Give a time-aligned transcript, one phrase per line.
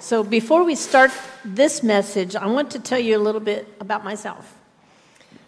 [0.00, 1.10] So before we start
[1.44, 4.54] this message, I want to tell you a little bit about myself.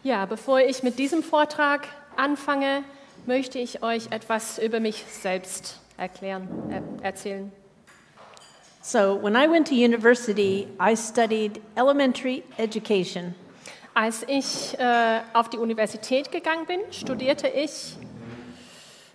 [0.02, 2.82] Ja, bevor ich mit diesem Vortrag anfange,
[3.26, 7.52] möchte ich euch etwas über mich selbst erklären, äh, erzählen.
[8.82, 13.36] So when I went to university, I studied elementary education.
[13.94, 17.96] Als ich äh, auf die Universität gegangen bin, studierte ich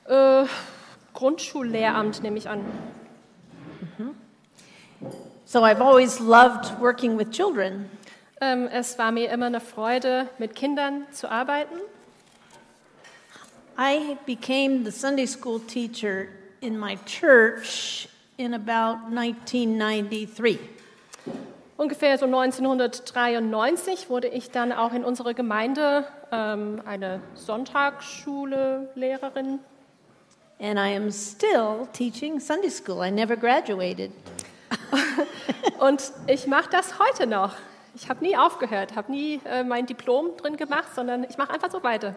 [0.08, 0.46] äh,
[1.14, 2.64] Grundschullehramt, nehme ich an.
[5.48, 7.88] So I've always loved working with children.
[8.42, 11.76] Ähm, es war mir immer eine Freude, mit Kindern zu arbeiten.
[13.78, 16.30] I became the Sunday school teacher
[16.62, 20.58] in my church in about 1993.
[21.78, 29.60] Ungefähr so 1993 wurde ich dann auch in unserer Gemeinde ähm, eine Sonntagsschule-Lehrerin.
[30.60, 33.06] And I am still teaching Sunday school.
[33.06, 34.10] I never graduated.
[35.80, 37.54] Und ich mache das heute noch.
[37.96, 41.72] Ich habe nie aufgehört, habe nie äh, mein Diplom drin gemacht, sondern ich mache einfach
[41.72, 42.16] so weiter.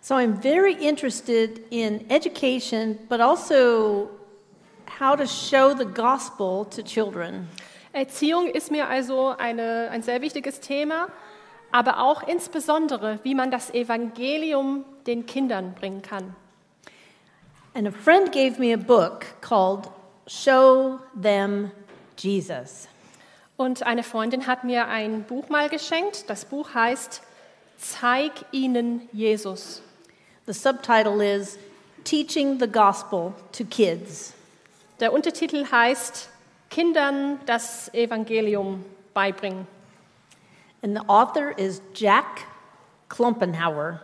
[0.00, 4.10] So I'm very interested in education, but also
[5.00, 7.48] how to show the gospel to children.
[7.92, 11.08] Erziehung ist mir also eine, ein sehr wichtiges Thema,
[11.70, 16.34] aber auch insbesondere, wie man das Evangelium den Kindern bringen kann.
[17.74, 19.88] And a friend gave me a book called
[20.26, 21.70] Show Them
[22.16, 22.88] Jesus.
[23.56, 26.28] Und eine Freundin hat mir ein Buch mal geschenkt.
[26.30, 27.22] Das Buch heißt
[27.76, 29.82] Zeig ihnen Jesus.
[30.46, 31.58] The subtitle is
[32.04, 34.34] Teaching the Gospel to Kids.
[35.00, 36.28] Der Untertitel heißt
[36.70, 38.84] Kindern das Evangelium
[39.14, 39.66] beibringen.
[40.82, 42.46] And the author is Jack
[43.08, 44.00] Klumpenhauer.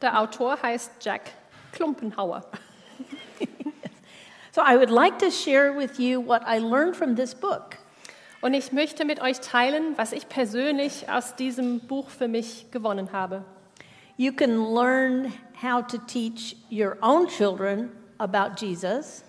[0.00, 1.32] Der Autor heißt Jack
[1.72, 2.44] Klumpenhauer.
[4.56, 7.76] So I would like to share with you what I learned from this book.
[8.40, 13.12] Und ich möchte mit euch teilen, was ich persönlich aus diesem Buch für mich gewonnen
[13.12, 13.44] habe.
[14.16, 15.30] You can learn
[15.62, 19.24] how to teach your own children about Jesus.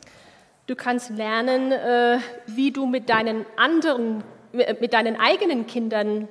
[0.65, 6.29] Du kannst lernen, äh, wie du mit deinen anderen, äh, mit deinen eigenen Kindern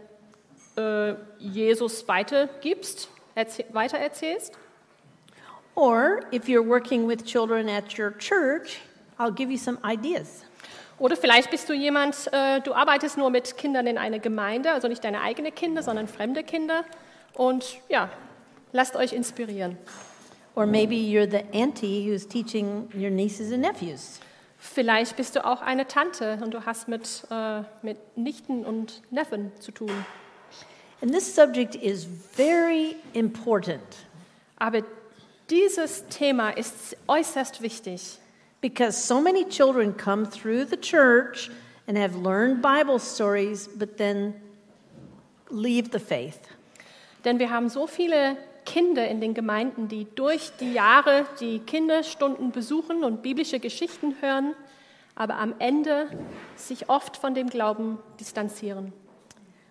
[0.79, 4.55] äh, Jesus weitergibst, erzäh- weitererzählst.
[5.75, 8.81] Or if you're working with children at your church,
[9.19, 10.45] I'll give you some ideas.
[10.99, 14.89] Oder vielleicht bist du jemand, äh, du arbeitest nur mit Kindern in einer Gemeinde, also
[14.89, 16.85] nicht deine eigenen Kinder, sondern fremde Kinder.
[17.35, 18.09] Und ja,
[18.73, 19.77] lasst euch inspirieren.
[20.55, 24.21] Or maybe you're the auntie who's teaching your nieces and nephews.
[24.59, 29.53] Vielleicht bist du auch eine Tante und du hast mit, äh, mit Nichten und Neffen
[29.61, 29.91] zu tun.
[31.03, 34.07] And this subject is very important
[34.59, 34.83] Aber
[35.51, 38.19] dieses Thema ist äußerst wichtig,
[38.67, 41.51] because so many children come through the church
[41.87, 44.35] and have learned Bible stories, but then
[45.51, 46.41] leave the faith.
[47.25, 52.51] denn wir haben so viele Kinder in den Gemeinden, die durch die Jahre die Kinderstunden
[52.51, 54.55] besuchen und biblische Geschichten hören,
[55.15, 56.09] aber am Ende
[56.57, 58.93] sich oft von dem Glauben distanzieren.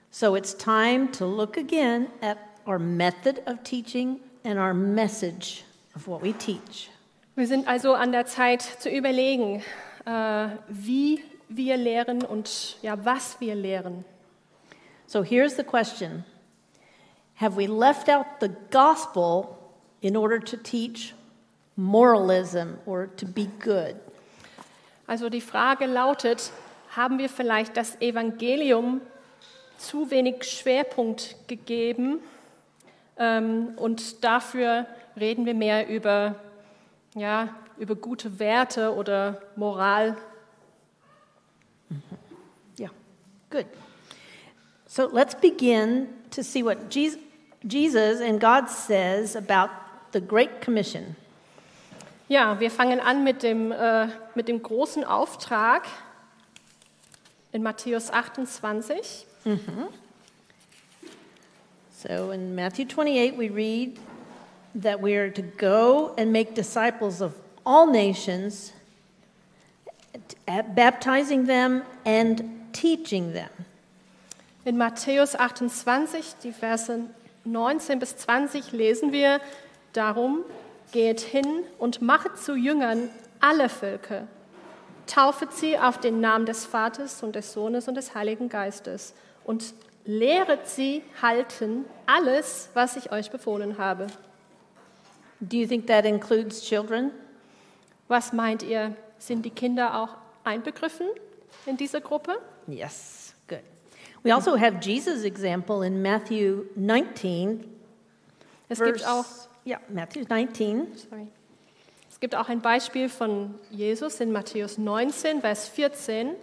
[0.10, 6.08] So it's time to look again at our method of teaching and our message of
[6.08, 6.90] what we teach.
[7.38, 9.62] Wir sind also an der Zeit zu überlegen,
[10.06, 14.06] äh, wie wir lehren und ja, was wir lehren.
[15.06, 16.24] So here's the question
[17.42, 19.58] Have we left out the gospel
[20.00, 21.14] in order to teach
[21.76, 23.96] moralism or to be good?
[25.06, 26.54] Also die Frage lautet,
[26.96, 29.02] haben wir vielleicht das Evangelium
[29.78, 32.22] zu wenig Schwerpunkt gegeben
[33.18, 34.86] ähm, und dafür
[35.20, 36.36] reden wir mehr über,
[37.16, 40.18] ja, über gute Werte oder Moral.
[42.78, 42.90] Yeah,
[43.50, 43.66] good.
[44.86, 47.20] So let's begin to see what Jesus,
[47.64, 49.70] Jesus and God says about
[50.12, 51.16] the Great Commission.
[52.28, 55.84] Ja, wir fangen an mit dem, äh, mit dem großen Auftrag
[57.52, 59.26] in Matthäus 28.
[61.92, 63.98] So in Matthew 28, we read
[64.76, 67.34] that we are to go and make disciples of
[67.66, 68.74] all nations,
[70.46, 73.50] baptizing them and teaching them.
[74.66, 77.00] In Matthäus 28, die Verse
[77.46, 79.40] 19 bis 20 lesen wir
[79.94, 80.44] darum,
[80.92, 84.28] geht hin und machet zu Jüngern alle Völker,
[85.08, 89.14] taufet sie auf den Namen des Vaters und des Sohnes und des Heiligen Geistes
[89.44, 89.74] und
[90.06, 94.08] lehret sie halten alles, was ich euch befohlen habe.
[95.42, 97.12] Do you think that includes children?
[98.08, 100.10] Was meint ihr, sind die Kinder auch
[100.44, 101.08] einbegriffen?
[101.66, 102.38] in dieser Gruppe?
[102.68, 103.62] Yes, good.
[104.24, 107.64] We also have Jesus' example in Matthew 19.
[108.70, 109.26] Es verse- gibt auch
[109.66, 111.28] Yeah, Matthew 19, Sorry.
[112.10, 116.36] Es gibt auch ein Beispiel von Jesus in Matthäus 19, Vers 14.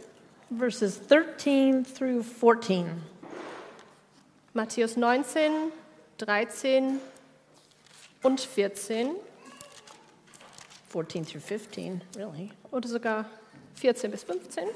[0.59, 2.87] verses 13 through 14.
[4.55, 5.51] Matthäus 19,
[6.19, 6.99] 13
[8.23, 9.17] und 14
[10.93, 12.51] 14 through 15, really.
[12.71, 13.25] oder sogar
[13.77, 14.69] 14 bis 15.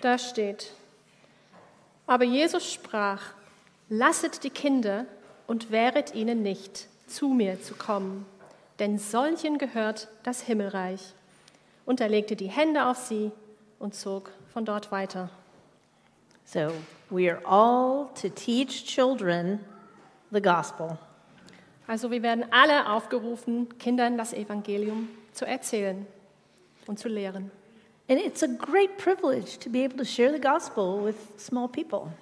[0.00, 0.72] Da steht,
[2.08, 3.22] aber Jesus sprach,
[3.88, 5.06] lasset die Kinder
[5.46, 8.26] und wehret ihnen nicht, zu mir zu kommen,
[8.80, 11.14] denn solchen gehört das Himmelreich.
[11.86, 13.30] Und er legte die Hände auf sie
[13.78, 15.30] und zog von dort weiter.
[16.44, 16.72] So
[17.10, 19.60] we are all to teach children
[20.30, 20.98] the gospel.
[21.86, 26.06] Also wir werden alle aufgerufen, Kindern das Evangelium zu erzählen
[26.86, 27.50] und zu lehren.
[28.08, 32.12] And it's a great privilege to be able to share the gospel with small people.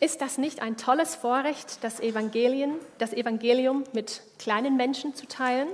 [0.00, 5.68] Ist das nicht ein tolles Vorrecht, das Evangelien, das Evangelium mit kleinen Menschen zu teilen?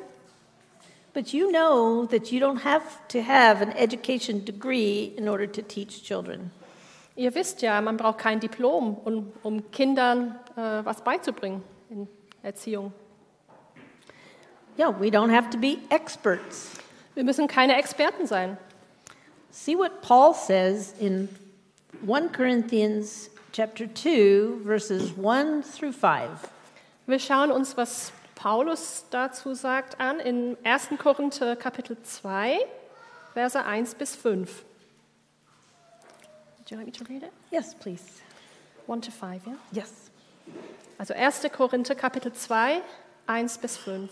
[1.14, 5.62] But you know that you don't have to have an education degree in order to
[5.62, 6.50] teach children.
[7.16, 11.77] Ihr wisst ja, man braucht kein Diplom, um, um Kindern äh, was beizubringen in
[12.42, 12.92] Erziehung.
[14.76, 16.72] Yeah, we don't have to be experts.
[17.14, 18.56] Wir müssen keine Experten sein.
[19.50, 21.28] See what Paul says in
[22.06, 26.28] 1 Corinthians chapter 2 verses 1 through 5.
[27.06, 30.98] Wir schauen uns, was Paulus dazu sagt, an in 1.
[30.98, 32.58] Korinther Kapitel 2,
[33.34, 34.64] Verse 1 bis 5.
[36.58, 37.32] Would you like me to read it?
[37.50, 38.02] Yes, please.
[38.86, 39.52] 1 to 5, ja?
[39.72, 40.10] Yes.
[40.98, 41.42] Also 1.
[41.56, 42.80] Korinther Kapitel 2,
[43.28, 44.10] 1 bis 5.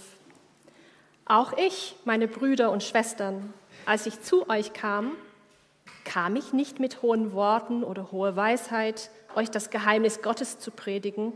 [1.25, 3.53] Auch ich, meine Brüder und Schwestern,
[3.87, 5.11] als ich zu euch kam,
[6.05, 11.33] kam ich nicht mit hohen Worten oder hoher Weisheit, euch das Geheimnis Gottes zu predigen,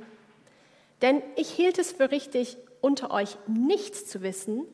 [1.02, 4.66] denn ich hielt es für richtig, unter euch nichts zu wissen,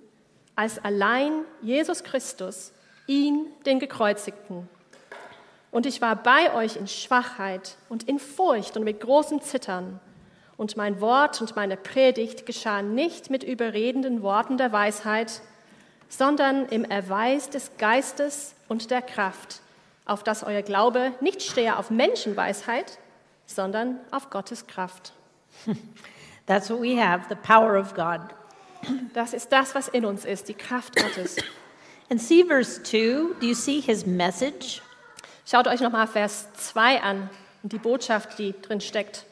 [0.57, 1.33] als allein
[1.63, 2.73] Jesus Christus,
[3.07, 4.69] ihn, den Gekreuzigten.
[5.71, 10.01] Und ich war bei euch in Schwachheit und in Furcht und mit großem Zittern.
[10.57, 15.43] Und mein Wort und meine Predigt geschahen nicht mit überredenden Worten der Weisheit,
[16.09, 19.61] sondern im Erweis des Geistes und der Kraft,
[20.07, 22.99] auf dass euer Glaube nicht stehe auf Menschenweisheit,
[23.47, 25.13] sondern auf Gottes Kraft.
[26.47, 28.21] That's what we have, the power of God.
[29.15, 31.37] Das ist das, was in uns ist, die Kraft Gottes.
[32.09, 33.35] And see verse 2.
[33.41, 34.81] Do you see his message?
[35.45, 37.31] Schaut euch nochmal Vers 2 an
[37.63, 39.27] und die Botschaft, die drin steckt.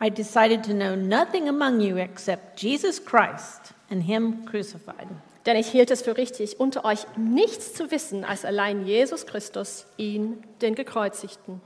[0.00, 5.08] I decided to know nothing among you except Jesus Christ and him crucified.
[5.46, 9.86] Denn ich hielt es für richtig, unter euch nichts zu wissen, als allein Jesus Christus,
[9.96, 11.60] ihn, den Gekreuzigten.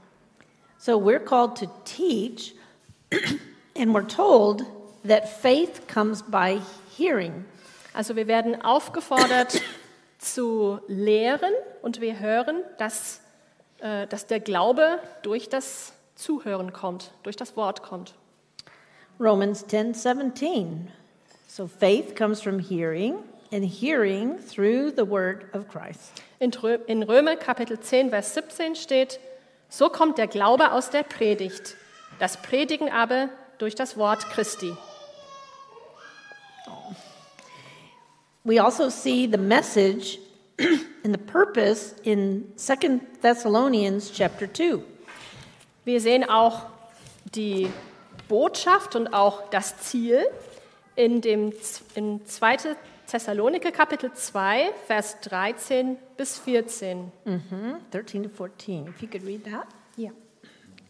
[0.77, 2.55] So we're called to teach,
[3.77, 4.63] and we're told
[5.07, 6.59] that faith comes by
[6.97, 7.45] hearing.
[7.93, 9.61] Also wir werden aufgefordert
[10.19, 13.21] zu lehren und wir hören, dass,
[13.79, 18.13] äh, dass der Glaube durch das Zuhören kommt, durch das Wort kommt.
[19.19, 20.91] Romans 10 17.
[21.47, 23.17] So faith comes from hearing,
[23.51, 26.21] and hearing through the word of Christ.
[26.39, 29.19] In Rö- in Römer Kapitel 10, Vers 17 steht,
[29.67, 31.75] so kommt der Glaube aus der Predigt,
[32.19, 34.73] das Predigen aber durch das Wort Christi.
[38.45, 40.17] We also see the message
[41.03, 44.79] and the purpose in 2 Thessalonians chapter 2.
[45.83, 46.67] Wir sehen auch
[47.35, 47.69] die
[48.29, 50.25] Botschaft und auch das Ziel
[50.95, 51.51] in dem
[51.95, 52.75] in 2.
[53.07, 57.11] Thessaloniker Kapitel 2, Vers 13 bis 14.
[57.25, 58.87] Mhm, 13 to 14.
[58.87, 59.65] If you could read that.
[59.97, 60.11] Ja.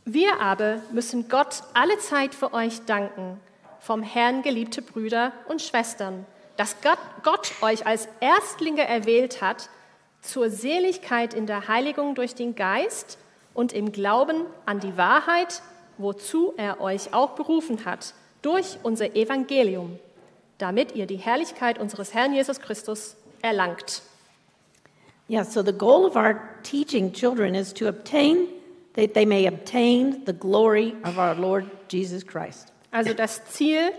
[0.04, 3.40] Wir aber müssen Gott alle Zeit für euch danken,
[3.80, 6.26] vom Herrn geliebte Brüder und Schwestern,
[6.58, 9.70] dass Gott, Gott euch als Erstlinge erwählt hat
[10.22, 13.18] zur Seligkeit in der Heiligung durch den Geist
[13.54, 15.62] und im Glauben an die Wahrheit,
[16.00, 20.00] wozu er euch auch berufen hat, durch unser Evangelium,
[20.58, 24.02] damit ihr die Herrlichkeit unseres Herrn Jesus Christus erlangt.
[25.30, 28.48] Yeah, so the goal of our teaching children is to obtain,
[28.96, 32.74] that they may obtain the glory of our Lord Jesus Christ.
[32.92, 33.92] Also das Ziel,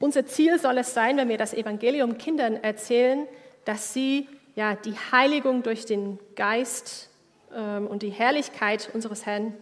[0.00, 3.26] unser Ziel soll es sein, wenn wir das Evangelium Kindern erzählen,
[3.66, 7.10] dass sie ja die Heiligung durch den Geist
[7.54, 9.52] ähm, und die Herrlichkeit unseres Herrn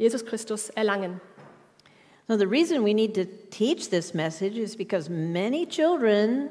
[0.00, 1.20] Jesus Christus erlangen.
[2.26, 6.48] So the reason we need to teach this message is because many children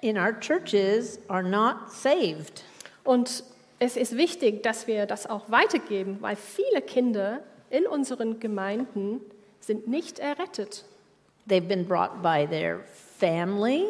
[0.00, 2.64] in our churches are not saved.
[3.04, 3.44] Und
[3.78, 9.20] es ist wichtig, dass wir das auch weitergeben, weil viele Kinder in unseren Gemeinden
[9.60, 10.86] sind nicht errettet.
[11.46, 12.80] They've been brought by their
[13.18, 13.84] family,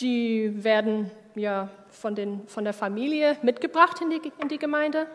[0.00, 5.06] Die werden ja von, den, von der Familie mitgebracht in die, in die Gemeinde.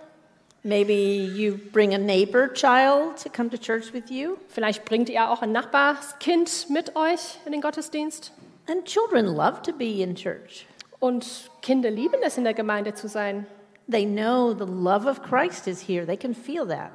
[0.64, 4.38] Maybe you bring a neighbor child to come to church with you.
[4.50, 8.32] Vielleicht bringt ihr auch ein Nachbarskind mit euch in den Gottesdienst.
[8.68, 10.68] And children love to be in church.
[11.00, 13.48] Und Kinder lieben es, in der Gemeinde zu sein.
[13.90, 16.06] They know the love of Christ is here.
[16.06, 16.92] They can feel that.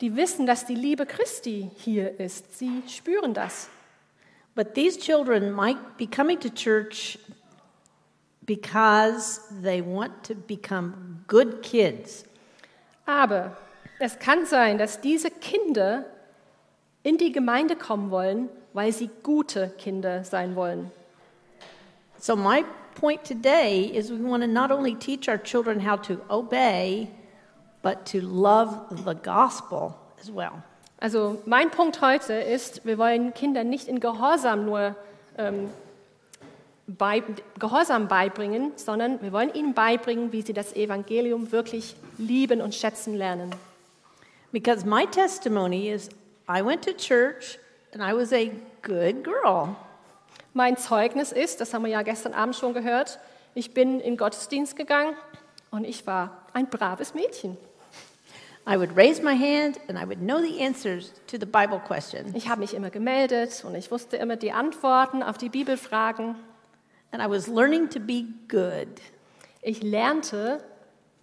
[0.00, 2.58] Die wissen, dass die Liebe Christi hier ist.
[2.58, 3.68] Sie spüren das.
[4.54, 7.18] But these children might be coming to church
[8.44, 12.24] because they want to become good kids.
[13.06, 13.56] Aber
[13.98, 16.04] es kann sein, dass diese Kinder
[17.02, 20.90] in die Gemeinde kommen wollen, weil sie gute Kinder sein wollen.
[22.18, 26.18] So, my point today is we want to not only teach our children how to
[26.28, 27.08] obey,
[27.82, 30.62] but to love the gospel as well.
[31.00, 34.96] Also mein Punkt heute ist, wir wollen Kindern nicht in Gehorsam nur
[35.36, 35.68] ähm,
[36.86, 37.22] bei,
[37.58, 43.14] Gehorsam beibringen, sondern wir wollen ihnen beibringen, wie sie das Evangelium wirklich lieben und schätzen
[43.14, 43.50] lernen.
[44.52, 46.08] Because my testimony is
[46.48, 47.58] I went to church
[47.92, 48.50] and I was a
[48.82, 49.74] good girl.
[50.52, 53.18] Mein Zeugnis ist, das haben wir ja gestern Abend schon gehört,
[53.54, 55.16] ich bin in Gottesdienst gegangen
[55.70, 57.56] und ich war ein braves Mädchen.
[58.66, 62.34] I would raise my hand and I would know the answers to the Bible question.
[62.34, 66.36] Ich habe mich immer gemeldet und ich wusste immer die Antworten auf die Bibelfragen.
[67.14, 69.00] And I was learning to be good.
[69.62, 70.60] Ich lernte,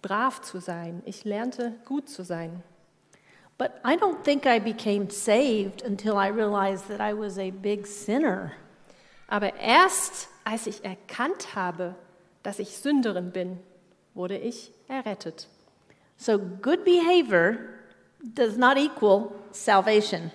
[0.00, 1.02] brav zu sein.
[1.04, 2.62] Ich lernte, gut zu sein.
[3.58, 7.86] But I don't think I became saved until I realized that I was a big
[7.86, 8.52] sinner.
[9.28, 11.94] Aber erst als ich erkannt habe,
[12.42, 13.58] dass ich Sünderin bin,
[14.14, 15.46] wurde ich errettet.
[16.16, 17.58] So, good behavior
[18.22, 20.30] does not equal salvation.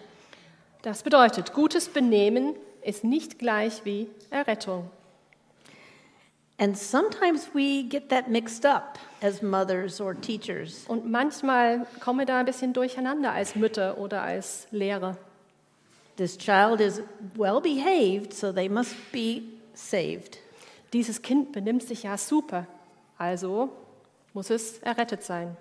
[0.83, 4.91] Das bedeutet, gutes Benehmen ist nicht gleich wie Errettung.
[6.59, 10.85] And sometimes we get that mixed up as mothers or teachers.
[10.87, 15.17] Und manchmal kommen wir da ein bisschen durcheinander als Mütter oder als Lehrer.
[16.15, 17.01] This child is
[17.35, 19.43] well behaved, so they must be
[19.75, 20.39] saved.
[20.93, 22.65] Dieses Kind benimmt sich ja super,
[23.19, 23.69] also
[24.33, 25.55] muss es errettet sein.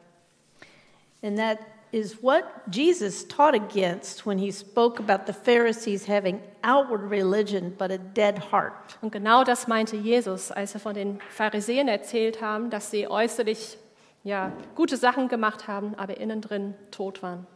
[1.23, 1.59] And that
[1.93, 7.91] is what Jesus taught against when he spoke about the Pharisees having outward religion but
[7.91, 8.99] a dead heart.
[9.01, 13.79] Und genau das meinte Jesus, als er von den Pharisäern erzählt haben, dass sie äußerlich
[14.25, 17.47] ja, gute Sachen gemacht haben, aber innen drin tot waren.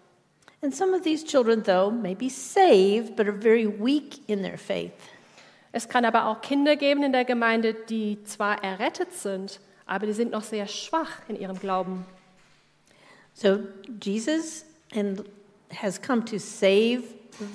[0.63, 4.59] And some of these children, though, may be saved but are very weak in their
[4.59, 4.93] faith.
[5.73, 10.13] Es kann aber auch Kinder geben in der Gemeinde, die zwar errettet sind, aber die
[10.13, 12.05] sind noch sehr schwach in ihrem Glauben.
[13.41, 13.61] So
[13.99, 15.25] Jesus and
[15.71, 17.05] has come to save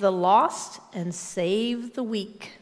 [0.00, 2.58] the lost and save the weak.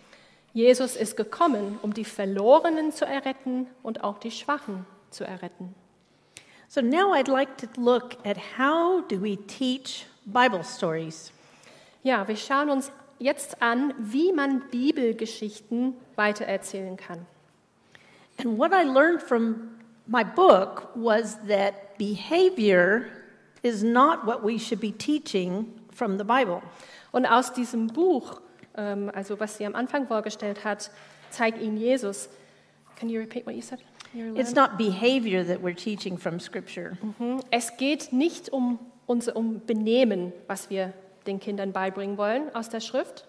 [0.53, 5.75] Jesus ist gekommen, um die Verlorenen zu erretten und auch die Schwachen zu erretten.
[6.69, 11.33] So now I'd like to look at how do we teach Bible stories.
[12.03, 17.27] Ja, wir schauen uns jetzt an, wie man Bibelgeschichten weitererzählen kann.
[18.37, 19.71] And what I learned from
[20.07, 23.11] my book was that behavior
[23.63, 26.63] is not what we should be teaching from the Bible.
[27.13, 28.41] Und aus diesem Buch,
[28.77, 30.91] ähm, also was sie am Anfang vorgestellt hat,
[31.31, 32.29] zeigt ihnen Jesus.
[32.97, 33.81] Can you repeat what you said?
[34.15, 36.97] It's not behavior that we're teaching from Scripture.
[37.03, 37.41] Mhm.
[37.51, 40.93] Es geht nicht um, unser, um Benehmen, was wir
[41.27, 43.25] den Kindern beibringen wollen aus der Schrift.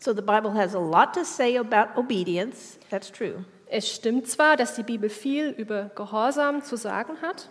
[0.00, 2.78] So the Bible has a lot to say about obedience.
[2.90, 3.44] That's true.
[3.76, 7.48] Es stimmt zwar, dass die Bibel viel über Gehorsam zu sagen hat,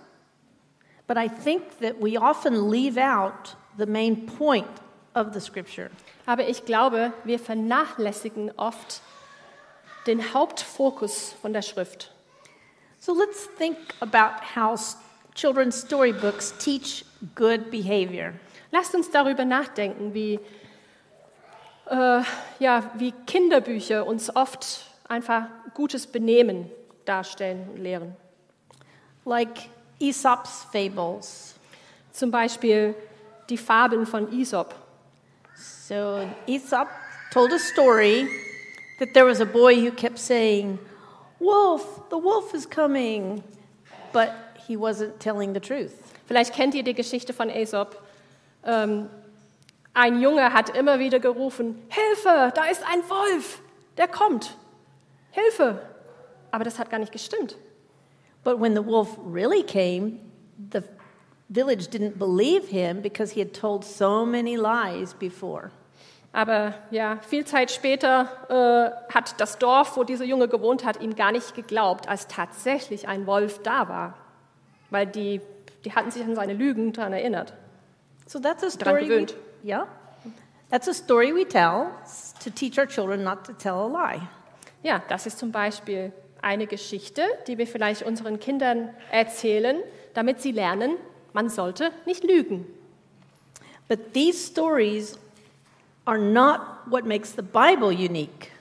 [1.06, 4.66] But I think that we often leave out the main point
[5.16, 5.90] of the Scripture.
[6.26, 9.02] aber ich glaube, wir vernachlässigen oft
[10.08, 12.14] den Hauptfokus von der Schrift.
[13.00, 14.80] So let's think about how
[15.36, 17.04] children's storybooks teach
[17.36, 18.32] good behavior.
[18.72, 20.40] Lasst uns darüber nachdenken, wie,
[21.90, 22.22] äh,
[22.60, 26.70] ja, wie Kinderbücher uns oft einfach gutes Benehmen
[27.06, 28.16] darstellen und lehren.
[29.26, 29.70] Like
[30.02, 31.56] Aesop's fables.
[32.12, 32.96] Zum Beispiel
[33.50, 34.76] die Fabeln von Aesop.
[35.56, 36.88] So Aesop
[37.32, 38.28] told a story
[39.00, 40.80] that there was a boy who kept saying,
[41.40, 43.44] Wolf, the wolf is coming.
[44.12, 44.32] But
[44.68, 45.94] he wasn't telling the truth.
[46.26, 48.02] Vielleicht kennt ihr die Geschichte von Aesop.
[48.66, 49.10] Ähm,
[49.94, 53.60] ein Junge hat immer wieder gerufen, Hilfe, da ist ein Wolf,
[53.98, 54.56] der kommt.
[55.34, 55.82] Hilfe!
[56.52, 57.58] Aber das hat gar nicht gestimmt.
[58.44, 60.20] But when the wolf really came,
[60.72, 60.84] the
[61.50, 65.72] village didn't believe him because he had told so many lies before.
[66.32, 71.16] Aber ja, viel Zeit später äh, hat das Dorf, wo dieser Junge gewohnt hat, ihm
[71.16, 74.16] gar nicht geglaubt, als tatsächlich ein Wolf da war.
[74.90, 75.42] Weil die,
[75.86, 77.54] die hatten sich an seine Lügen daran erinnert.
[78.28, 79.08] So that's a story.
[79.10, 79.28] We,
[79.64, 79.88] yeah.
[80.70, 81.92] That's a story we tell
[82.44, 84.22] to teach our children not to tell a lie.
[84.84, 86.12] Ja, das ist zum Beispiel
[86.42, 89.78] eine Geschichte, die wir vielleicht unseren Kindern erzählen,
[90.14, 90.98] damit sie lernen,
[91.32, 92.66] man sollte nicht lügen.
[93.88, 95.18] But these stories
[96.06, 98.52] are not what makes the Bible unique.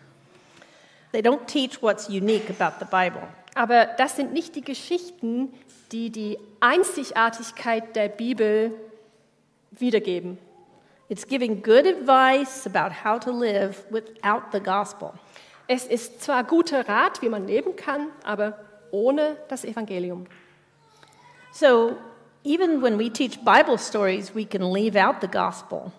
[1.13, 3.23] They don't teach what's unique about the Bible.
[3.55, 5.53] Aber das sind nicht die Geschichten,
[5.91, 8.73] die die Einzigartigkeit der Bibel
[9.73, 10.39] wiedergeben.
[11.09, 15.13] It's giving good advice about how to live without the gospel.
[15.69, 18.59] Es ist zwar guter Rat, wie man leben kann, aber
[18.91, 20.27] ohne das Evangelium.
[21.53, 21.97] So
[22.45, 25.93] even when we teach Bible stories, we can leave out the gospel.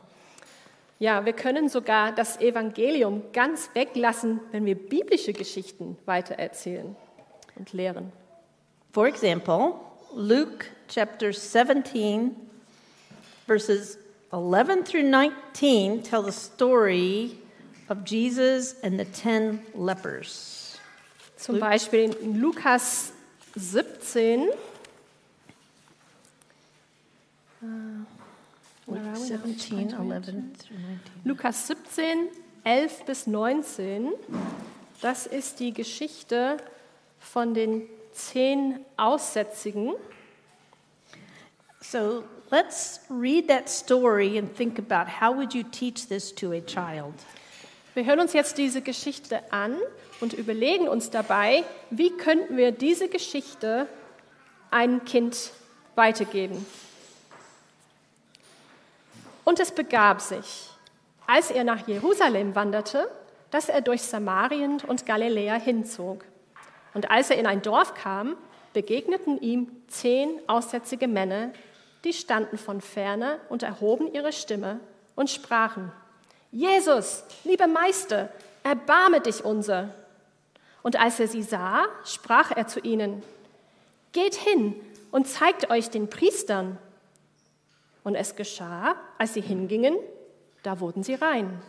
[0.99, 6.95] Ja, wir können sogar das Evangelium ganz weglassen, wenn wir biblische Geschichten weitererzählen
[7.55, 8.13] und lehren.
[8.93, 9.73] For example,
[10.15, 12.35] Luke chapter 17,
[13.47, 13.97] verses
[14.31, 17.37] 11 through 19 tell the story
[17.89, 20.79] of Jesus and the ten lepers.
[21.37, 23.11] Zum Beispiel in Lukas
[23.55, 24.49] äh, 17.
[27.61, 27.65] Äh,
[28.87, 29.15] Luke are we now?
[29.15, 30.33] 17, 11
[31.23, 32.29] Lukas 17,
[32.63, 34.13] 11 bis 19.
[35.01, 36.57] Das ist die Geschichte
[37.19, 39.93] von den zehn Aussätzigen.
[41.81, 46.61] So let's read that story and think about how would you teach this to a
[46.61, 47.13] child?
[47.93, 49.75] Wir hören uns jetzt diese Geschichte an
[50.19, 53.87] und überlegen uns dabei, wie könnten wir diese Geschichte
[54.71, 55.51] einem Kind
[55.93, 56.65] weitergeben.
[59.43, 60.69] Und es begab sich,
[61.27, 63.11] als er nach Jerusalem wanderte,
[63.51, 66.25] dass er durch Samarien und Galiläa hinzog.
[66.95, 68.35] Und als er in ein Dorf kam,
[68.73, 71.51] begegneten ihm zehn aussätzige Männer,
[72.03, 74.79] die standen von ferne und erhoben ihre Stimme
[75.15, 75.91] und sprachen,
[76.53, 78.29] Jesus, lieber Meister,
[78.61, 79.89] erbarme dich unser.
[80.83, 83.23] Und als er sie sah, sprach er zu ihnen,
[84.11, 84.75] Geht hin
[85.09, 86.77] und zeigt euch den Priestern.
[88.03, 89.95] Und es geschah, als sie hingingen,
[90.61, 91.59] da wurden sie rein.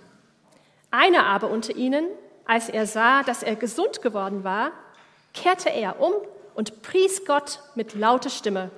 [0.90, 2.06] Einer aber unter ihnen,
[2.44, 4.72] als er sah, dass er gesund geworden war,
[5.32, 6.12] kehrte er um
[6.54, 8.70] und pries Gott mit lauter Stimme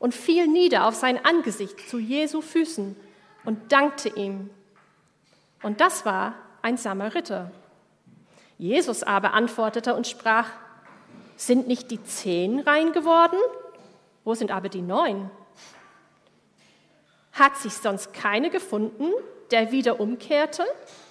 [0.00, 2.96] und fiel nieder auf sein Angesicht zu Jesu Füßen
[3.44, 4.50] und dankte ihm.
[5.64, 7.50] Und das war ein Samariter.
[8.58, 10.50] Jesus aber antwortete und sprach,
[11.36, 13.38] sind nicht die zehn rein geworden?
[14.24, 15.30] Wo sind aber die neun?
[17.32, 19.10] Hat sich sonst keine gefunden,
[19.50, 20.64] der wieder umkehrte,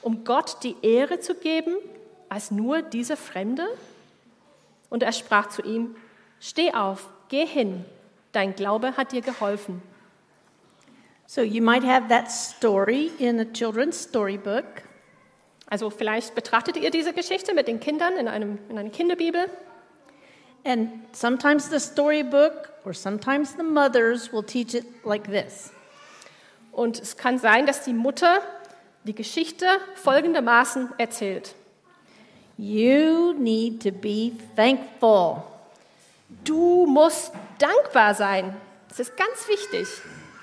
[0.04, 1.74] um Gott die Ehre zu geben,
[2.30, 3.66] als nur dieser Fremde?
[4.92, 5.96] Und er sprach zu ihm,
[6.40, 7.86] Steh auf, geh hin,
[8.34, 9.82] dein Glaube hat dir geholfen.
[11.34, 14.84] So you might have that story in a children's storybook.
[15.68, 19.50] Also vielleicht betrachtet ihr diese Geschichte mit den Kindern in, einem, in einer Kinderbibel.
[20.64, 25.72] And sometimes the storybook or sometimes the mothers will teach it like this.
[26.72, 28.44] Und es kann sein, dass die Mutter
[29.04, 29.66] die Geschichte
[29.96, 31.56] folgendermaßen erzählt.
[32.60, 35.42] You need to be thankful.
[36.44, 38.56] Du musst dankbar sein.
[38.88, 39.88] Das ist ganz wichtig.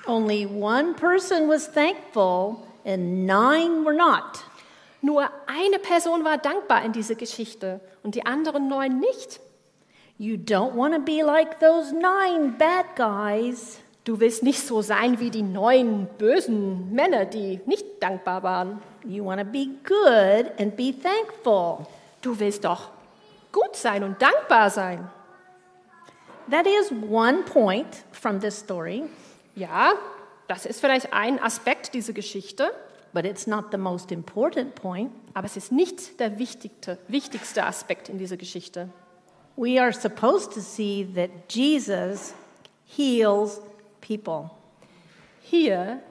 [0.05, 4.43] Only one person was thankful and nine were not.
[5.01, 9.39] Nur eine Person war dankbar in dieser Geschichte und die anderen neun nicht.
[10.17, 13.79] You don't want to be like those nine bad guys.
[14.03, 18.81] Du willst nicht so sein wie die neun bösen Männer, die nicht dankbar waren.
[19.03, 21.87] You want to be good and be thankful.
[22.21, 22.89] Du willst doch
[23.51, 25.09] gut sein und dankbar sein.
[26.49, 29.03] That is one point from this story,
[29.55, 29.93] Ja,
[30.47, 32.71] das ist vielleicht ein Aspekt dieser Geschichte,
[33.13, 35.11] but it's not the most important point.
[35.33, 38.89] aber es ist nicht der wichtigste, wichtigste Aspekt in dieser Geschichte.
[39.57, 42.33] We are supposed to see that Jesus
[42.85, 43.61] heals
[43.99, 44.49] people.
[45.41, 46.01] Hier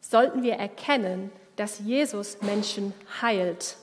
[0.00, 3.76] sollten wir erkennen, dass Jesus Menschen heilt.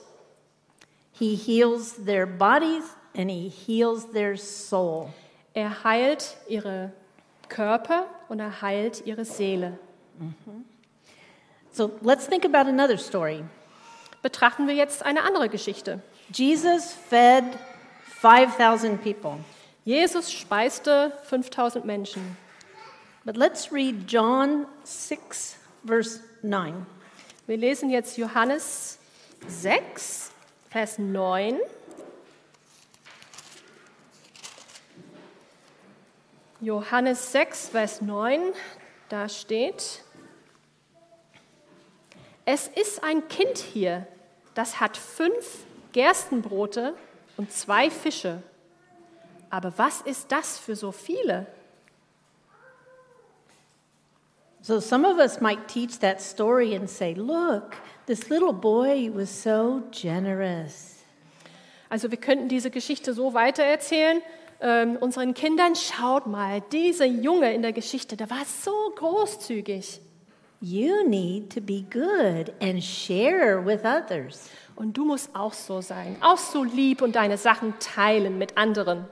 [1.12, 2.84] He heals their bodies
[3.16, 5.08] and he heals their soul.
[5.54, 6.92] Er heilt ihre
[7.48, 9.78] Körper und er heilt ihre Seele.
[11.72, 13.44] So let's think about another story.
[14.22, 16.02] Betrachten wir jetzt eine andere Geschichte.
[16.32, 17.44] Jesus fed
[18.20, 19.38] 5,000 people.
[19.84, 22.36] Jesus speiste 5000 Menschen.
[23.24, 26.86] But let's read John 6, verse 9.
[27.46, 28.98] Wir lesen jetzt Johannes
[29.46, 30.32] 6,
[30.70, 31.58] Vers 9.
[36.60, 38.40] Johannes 6, Vers 9,
[39.08, 40.02] da steht,
[42.44, 44.08] es ist ein Kind hier,
[44.54, 46.94] das hat fünf Gerstenbrote
[47.36, 48.42] und zwei Fische.
[49.50, 51.46] Aber was ist das für so viele?
[54.60, 59.44] So some of us might teach that story and say, look, this little boy was
[59.44, 60.96] so generous.
[61.88, 64.20] Also wir könnten diese Geschichte so weitererzählen.
[64.60, 70.00] Ähm, unseren Kindern, schaut mal, dieser Junge in der Geschichte, der war so großzügig.
[70.60, 74.50] You need to be good and share with others.
[74.74, 79.06] Und du musst auch so sein, auch so lieb und deine Sachen teilen mit anderen.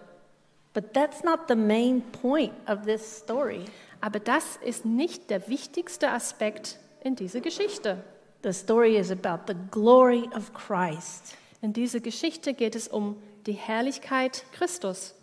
[0.74, 3.64] But that's not the main point of this story.
[4.00, 8.02] Aber das ist nicht der wichtigste Aspekt in dieser Geschichte.
[8.42, 11.37] The story is about the glory of Christ.
[11.62, 15.15] In dieser Geschichte geht es um die Herrlichkeit Christus.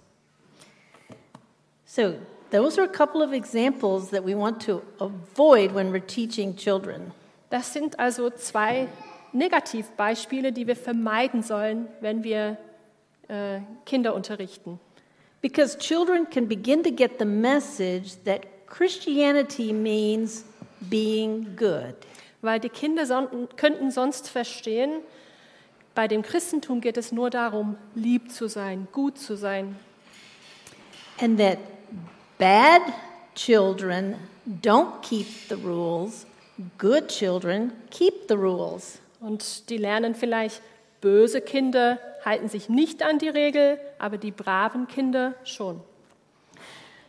[1.95, 2.15] So,
[2.49, 7.11] those are a couple of examples that we want to avoid when we're teaching children.
[7.51, 8.87] Das sind also zwei
[9.31, 12.57] Negativbeispiele, die wir vermeiden sollen, wenn wir
[13.27, 14.79] äh, Kinder unterrichten.
[15.41, 20.45] Because children can begin to get the message that Christianity means
[20.89, 21.93] being good.
[22.41, 25.01] Weil die Kinder son könnten sonst verstehen,
[25.93, 29.75] bei dem Christentum geht es nur darum, lieb zu sein, gut zu sein.
[31.19, 31.59] And that
[32.43, 32.81] bad
[33.35, 36.25] children don't keep the rules,
[36.77, 38.99] good children keep the rules.
[39.21, 40.61] Und die lernen vielleicht,
[40.99, 45.79] böse Kinder halten sich nicht an die Regel, aber die braven Kinder schon.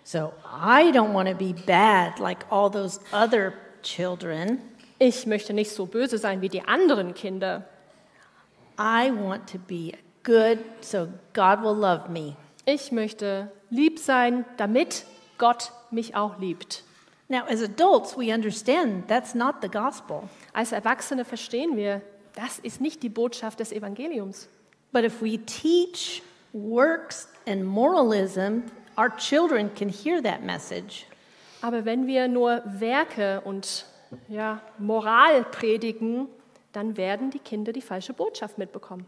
[0.05, 4.61] So I don't want to be bad like all those other children.
[5.01, 7.65] Ich möchte nicht so böse sein wie die anderen Kinder.
[8.79, 12.37] I want to be good so God will love me.
[12.67, 15.05] Ich möchte lieb sein, damit
[15.39, 16.85] Gott mich auch liebt.
[17.29, 20.29] Now, as adults, we understand that's not the gospel.
[20.53, 22.03] Als Erwachsene verstehen wir,
[22.35, 24.49] das ist nicht die Botschaft des Evangeliums.
[24.93, 28.65] But if we teach works and moralism,
[28.99, 31.07] our children can hear that message.
[31.63, 33.87] Aber wenn wir nur Werke und
[34.29, 36.29] ja, Moral predigen,
[36.73, 39.07] dann werden die Kinder die falsche Botschaft mitbekommen.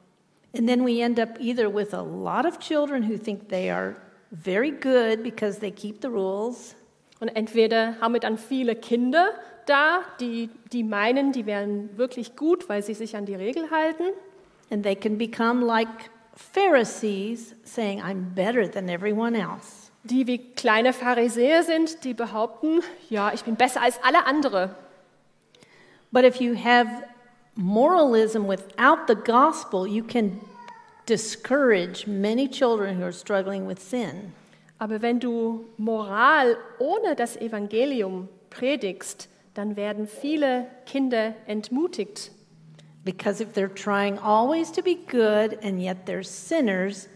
[0.56, 3.94] And then we end up either with a lot of children who think they are
[4.30, 6.74] very good because they keep the rules,
[7.18, 9.30] Und entweder haben wir dann viele Kinder
[9.66, 14.04] da, die, die meinen, die wären wirklich gut, weil sie sich an die Regel halten.
[14.70, 15.88] and they can become like
[16.34, 19.90] Pharisees, saying, I'm better than everyone else.
[20.04, 24.74] Die wie kleine Pharisäer sind, die behaupten, ja, ich bin besser als alle andere.
[26.12, 26.88] But if you have
[27.54, 30.38] moralism without the gospel, you can
[31.06, 34.32] discourage many children who are struggling with sin.
[34.78, 42.30] Aber wenn du Moral ohne das Evangelium predigst, dann werden viele Kinder entmutigt.
[43.04, 47.08] Because if they're trying always to be good and yet they're sinners,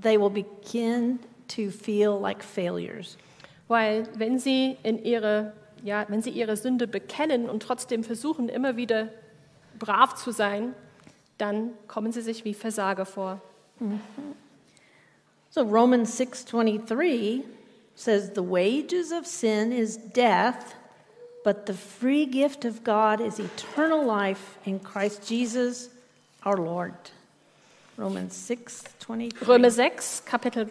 [0.00, 3.18] they will begin to feel like failures.
[3.66, 5.52] Weil wenn sie, in ihre,
[5.82, 9.08] ja, wenn sie ihre Sünde bekennen und trotzdem versuchen, immer wieder
[9.78, 10.74] brav zu sein,
[11.38, 13.40] dann kommen sie sich wie Versager vor.
[15.50, 17.42] So Romans 6:23
[17.94, 20.76] says the wages of sin is death,
[21.44, 25.90] but the free gift of God is eternal life in Christ Jesus
[26.44, 26.94] our Lord.
[27.96, 29.46] Romans 6:23.
[29.46, 30.68] Römer 6, Kapitel,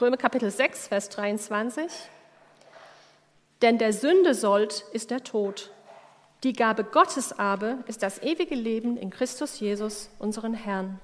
[0.00, 1.90] Römer Kapitel 6, Vers 23.
[3.62, 5.70] Denn der Sünde sollt ist der Tod.
[6.44, 11.00] Die Gabe Gottes aber ist das ewige Leben in Christus Jesus, unseren Herrn.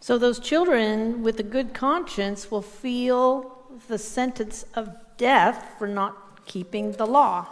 [0.00, 3.50] So those children with a good conscience will feel
[3.88, 6.12] the sentence of death for not
[6.46, 7.46] keeping the law.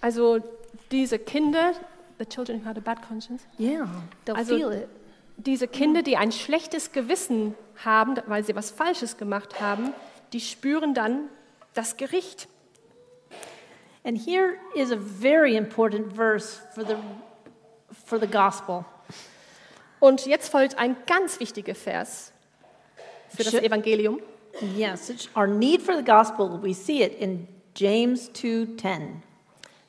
[0.00, 0.38] Also
[0.90, 1.72] diese Kinder,
[2.18, 3.86] the children who had a bad conscience, Yeah,
[4.24, 4.88] they'll Also- feel it.
[5.38, 9.92] diese Kinder, die ein schlechtes Gewissen haben, weil sie was Falsches gemacht haben,
[10.32, 11.28] die spüren dann
[11.74, 12.48] das Gericht.
[14.04, 16.96] And here is a very important verse for the
[18.06, 18.84] for the gospel.
[20.00, 22.32] Und jetzt folgt ein ganz wichtiger Vers
[23.28, 24.20] für das Evangelium.
[24.76, 29.22] Yes, our need for the gospel, we see it in James 2:10.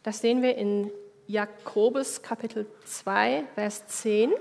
[0.03, 0.91] Das sehen wir in
[1.27, 4.33] Jakobus Kapitel 2, Vers 10.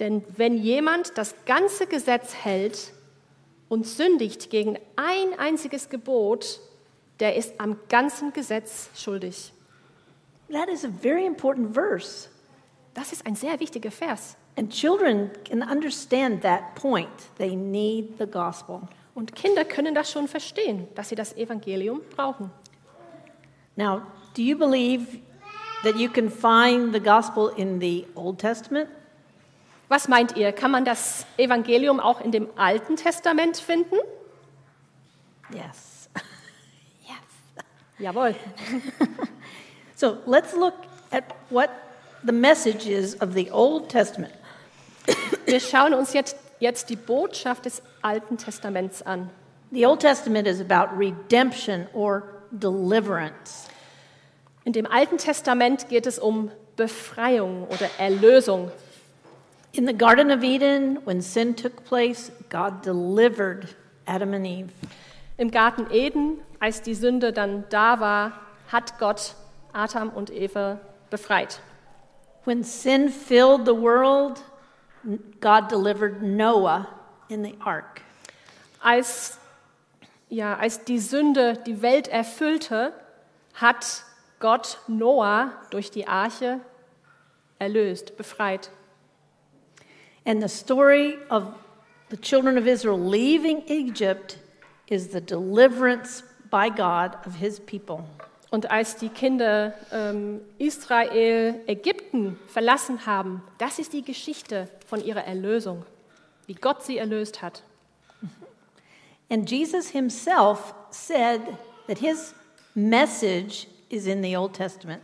[0.00, 2.92] Denn wenn jemand das ganze Gesetz hält
[3.68, 6.60] und sündigt gegen ein einziges Gebot,
[7.22, 9.52] der ist am ganzen Gesetz schuldig.
[10.50, 12.28] That is a very important verse.
[12.94, 14.36] Das ist ein sehr wichtiger Vers.
[14.58, 17.08] And children can understand that point.
[17.38, 18.82] They need the gospel.
[19.14, 22.50] Und Kinder können das schon verstehen, dass sie das Evangelium brauchen.
[23.76, 24.02] Now,
[24.34, 25.20] do you believe
[25.84, 28.88] that you can find the gospel in the Old Testament?
[29.88, 30.50] Was meint ihr?
[30.52, 33.96] Kann man das Evangelium auch in dem Alten Testament finden?
[35.50, 35.91] Yes.
[37.98, 38.34] Jawohl.
[40.02, 40.74] So let's look
[41.12, 41.70] at what
[42.24, 44.32] the message is of the Old Testament.
[45.46, 49.30] Wir schauen uns jetzt, jetzt die Botschaft des Alten Testaments an.
[49.70, 53.68] The Old Testament is about redemption or deliverance.
[54.64, 58.72] In dem Alten Testament geht es um Befreiung oder Erlösung.
[59.72, 63.68] In the Garden of Eden, when sin took place, God delivered
[64.08, 64.72] Adam and Eve.
[65.36, 68.32] Im Garten Eden, als die Sünde dann da war,
[68.70, 69.34] hat Gott
[69.72, 71.60] Adam und Eva befreit.
[72.44, 74.42] When sin filled the world,
[75.40, 76.86] God delivered Noah
[77.28, 78.02] in the ark.
[78.80, 79.38] Als,
[80.28, 82.92] ja, als die Sünde die Welt erfüllte,
[83.54, 84.04] hat
[84.38, 86.60] Gott Noah durch die Arche
[87.58, 88.70] erlöst, befreit.
[90.24, 91.44] And the story of
[92.10, 94.38] the children of Israel leaving Egypt
[94.88, 98.04] is the deliverance by God of his people.
[98.50, 105.24] Und als die Kinder ähm, Israel Ägypten verlassen haben, das ist die Geschichte von ihrer
[105.24, 105.86] Erlösung,
[106.46, 107.62] wie Gott sie erlöst hat.
[109.30, 111.40] And Jesus himself said
[111.86, 112.34] that his
[112.74, 115.00] message is in the Old Testament.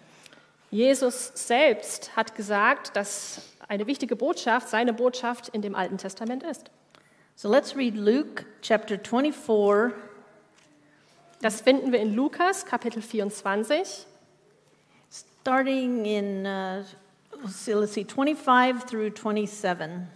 [0.71, 6.71] Jesus selbst hat gesagt, dass eine wichtige Botschaft, seine Botschaft in dem Alten Testament ist.
[7.41, 9.95] So let's read Luke chapter 24,
[11.41, 14.07] Das finden wir in Lukas Kapitel 24,
[15.09, 16.83] starting in, uh,
[17.41, 20.09] let's see, let's see, 25 through 27.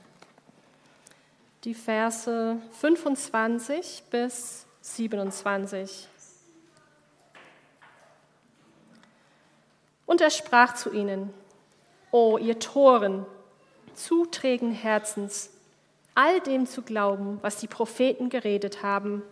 [1.63, 6.09] die Verse 25 bis 27.
[10.07, 11.33] Und er sprach zu ihnen,
[12.11, 13.25] O ihr Toren,
[13.95, 15.52] zuträgen Herzens,
[16.15, 19.23] all dem zu glauben, was die Propheten geredet haben.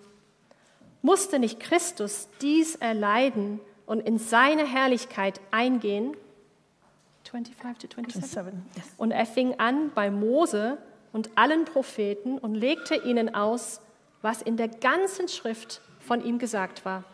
[1.03, 6.17] Musste nicht Christus dies erleiden und in seine Herrlichkeit eingehen?
[7.25, 8.31] 25 to 27.
[8.31, 8.85] 27, yes.
[8.97, 10.79] Und er fing an bei Mose
[11.13, 13.81] und allen Propheten und legte ihnen aus,
[14.23, 17.05] was in der ganzen Schrift von ihm gesagt war.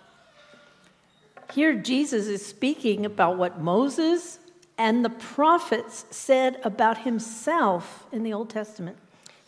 [1.55, 4.41] Here, Jesus is speaking about what Moses
[4.77, 8.97] and the prophets said about himself in the Old Testament.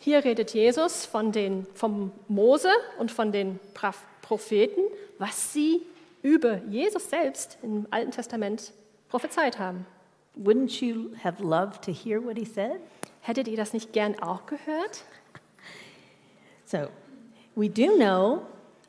[0.01, 3.59] Hier redet Jesus von den, vom Mose und von den
[4.21, 4.81] Propheten,
[5.17, 5.81] was sie
[6.21, 8.71] über Jesus selbst im Alten Testament
[9.09, 9.85] prophezeit haben.
[10.37, 12.79] Wouldn't you have loved to hear what he said?
[13.19, 15.03] Hättet ihr das nicht gern auch gehört?
[16.65, 16.87] So,
[17.55, 18.43] we do know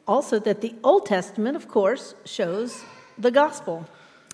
[0.07, 2.85] also that the Old Testament, of course, shows
[3.21, 3.85] the gospel.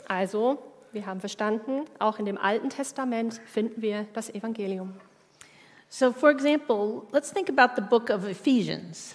[0.09, 0.59] Also,
[0.93, 4.93] wir haben verstanden, auch in dem Alten Testament finden wir das Evangelium.
[5.89, 9.15] So, for example, let's think about the book of Ephesians.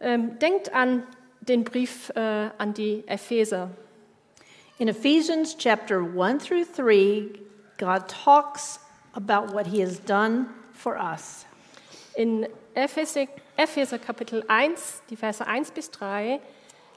[0.00, 1.04] Ähm, denkt an
[1.40, 3.70] den Brief äh, an die Epheser.
[4.78, 7.28] In Ephesians chapter 1 through 3,
[7.76, 8.80] God talks
[9.12, 11.44] about what he has done for us.
[12.14, 16.40] In Epheser, Epheser Kapitel 1, die Verse 1 bis 3,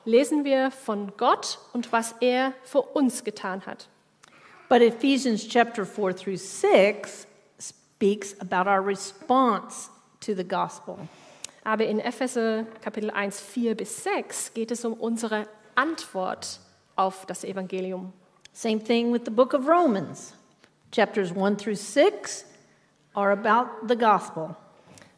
[0.05, 3.89] lesen wir von Gott und was er für uns getan hat.
[4.69, 7.27] But Ephesians chapter 4 through 6
[8.03, 9.89] speaks about our response
[10.19, 10.97] to the gospel.
[11.63, 16.59] Aber in Epheser Kapitel 1, 4 bis 6 geht es um unsere Antwort
[16.97, 18.11] auf das Evangelium.
[18.51, 20.33] Same thing with the book of Romans.
[20.91, 22.43] Chapters 1 through 6
[23.13, 24.53] are about the gospel.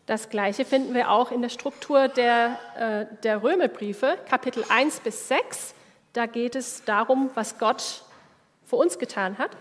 [0.06, 5.28] Das gleiche finden wir auch in der Struktur der, äh, der Römerbriefe, Kapitel 1 bis
[5.28, 5.74] 6.
[6.14, 8.04] Da geht es darum, was Gott
[8.64, 9.58] für uns getan hat.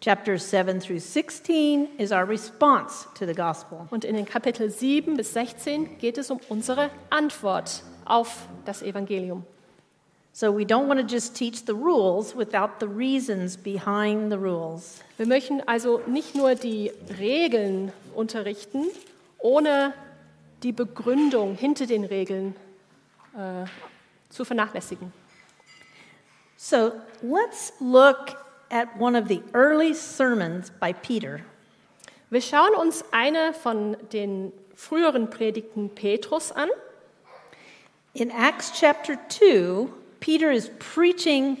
[0.00, 3.86] Chapters 7 through 16 is our response to the gospel.
[3.90, 9.44] Und in den Kapitel 7 bis 16 geht es um unsere Antwort auf das Evangelium.
[10.32, 15.02] So we don't want to just teach the rules without the reasons behind the rules.
[15.18, 18.86] Wir möchten also nicht nur die Regeln unterrichten,
[19.38, 19.92] ohne
[20.62, 22.54] die Begründung hinter den Regeln
[23.34, 23.66] äh,
[24.30, 25.12] zu vernachlässigen.
[26.56, 28.36] So let's look
[28.70, 31.42] at one of the early sermons by Peter.
[32.30, 36.68] Wir schauen uns eine von den früheren Predigten Petrus an.
[38.14, 39.88] In Acts chapter 2,
[40.20, 41.58] Peter is preaching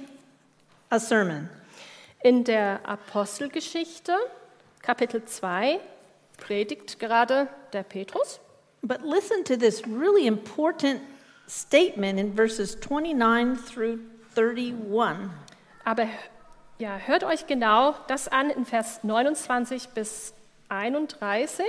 [0.90, 1.48] a sermon.
[2.22, 4.16] In der Apostelgeschichte,
[4.82, 5.80] Kapitel 2,
[6.38, 8.38] predigt gerade der Petrus.
[8.82, 11.02] But listen to this really important
[11.46, 14.00] statement in verses 29 through
[14.34, 15.30] 31.
[15.84, 16.08] Aber
[16.80, 20.32] ja, hört euch genau das an in Vers 29 bis
[20.70, 21.66] 31.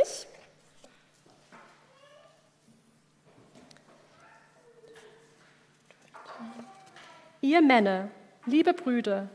[7.42, 8.08] Ihr Männer,
[8.46, 9.28] liebe Brüder,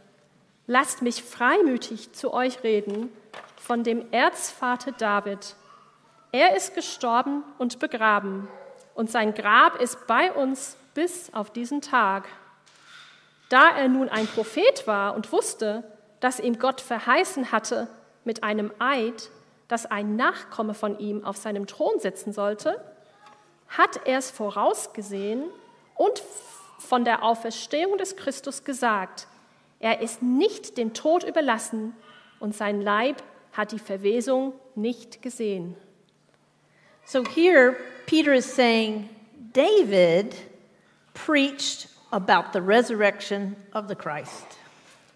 [0.67, 3.13] lasst mich freimütig zu euch reden
[3.57, 5.57] von dem Erzvater David.
[6.33, 8.49] Er ist gestorben und begraben,
[8.95, 12.27] und sein Grab ist bei uns bis auf diesen Tag.
[13.49, 15.85] Da er nun ein Prophet war und wusste,
[16.21, 17.89] dass ihm Gott verheißen hatte
[18.25, 19.31] mit einem Eid,
[19.69, 22.81] dass ein Nachkomme von ihm auf seinem Thron sitzen sollte,
[23.69, 25.45] hat er es vorausgesehen
[25.95, 26.23] und
[26.79, 29.27] von der Auferstehung des Christus gesagt,
[29.81, 31.95] er ist nicht dem Tod überlassen
[32.41, 35.77] und sein Leib hat die Verwesung nicht gesehen.
[37.05, 39.09] So here, Peter is saying
[39.53, 40.35] David
[41.15, 44.59] preached about the resurrection of the Christ.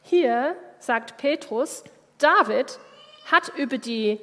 [0.03, 1.85] Hier sagt Petrus,
[2.19, 2.79] David
[3.31, 4.19] hat über die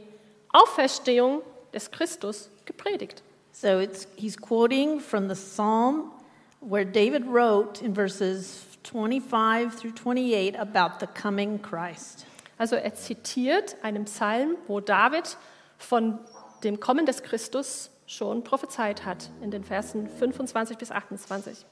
[0.54, 1.42] Auferstehung
[1.74, 3.22] des Christus gepredigt.
[3.52, 6.12] So it's, he's quoting from the psalm
[6.60, 12.26] where David wrote in verses 25 through 28 about the coming Christ.
[12.58, 15.38] Also er zitiert einen Psalm, wo David
[15.78, 16.20] von
[16.64, 21.66] dem Kommen des Christus schon prophezeit hat, in den Versen 25 bis 28.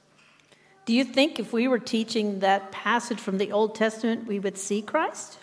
[0.85, 4.57] Do you think if we were teaching that passage from the Old Testament, we would
[4.57, 5.39] see Christ?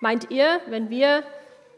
[0.00, 1.22] Meint ihr, wenn wir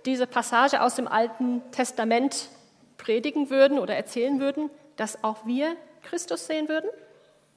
[0.06, 2.48] diese Passage aus dem Alten Testament
[2.96, 6.88] predigen würden oder erzählen würden, dass auch wir Christus sehen würden?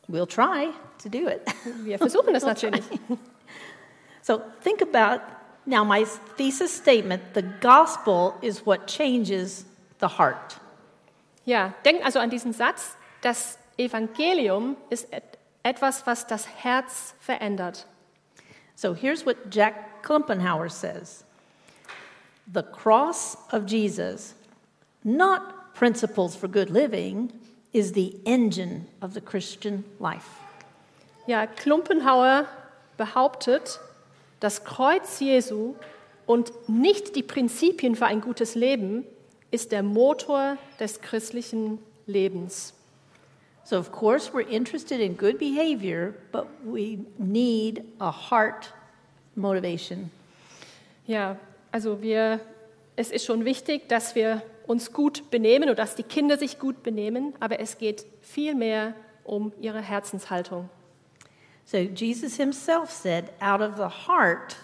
[0.09, 0.69] We'll try
[1.01, 1.41] to do it.
[1.83, 2.83] Wir versuchen es natürlich.
[4.21, 5.21] So think about
[5.65, 6.05] now my
[6.37, 9.65] thesis statement the gospel is what changes
[10.01, 10.59] the heart.
[11.45, 17.85] Ja, denkt also an diesen Satz, das Evangelium ist et- etwas, was das Herz verändert.
[18.75, 21.23] So here's what Jack Klumpenhauer says
[22.51, 24.35] The cross of Jesus,
[25.03, 25.41] not
[25.73, 27.31] principles for good living,
[27.73, 30.27] is the engine of the Christian life.
[31.27, 32.45] Ja, Klumpenhauer
[32.95, 33.79] behauptet,
[34.39, 35.75] das Kreuz Jesu
[36.25, 39.05] und nicht die Prinzipien für ein gutes Leben
[39.51, 42.73] ist der Motor des christlichen Lebens.
[43.67, 48.71] So, of course, we're interested in good behavior, but we need a heart
[49.35, 50.09] motivation.
[51.05, 51.35] Ja,
[51.73, 52.39] also wir,
[52.95, 56.81] es ist schon wichtig, dass wir uns gut benehmen und dass die Kinder sich gut
[56.81, 58.93] benehmen, aber es geht viel mehr
[59.25, 60.69] um ihre Herzenshaltung.
[61.65, 64.55] So, Jesus himself said, out of the heart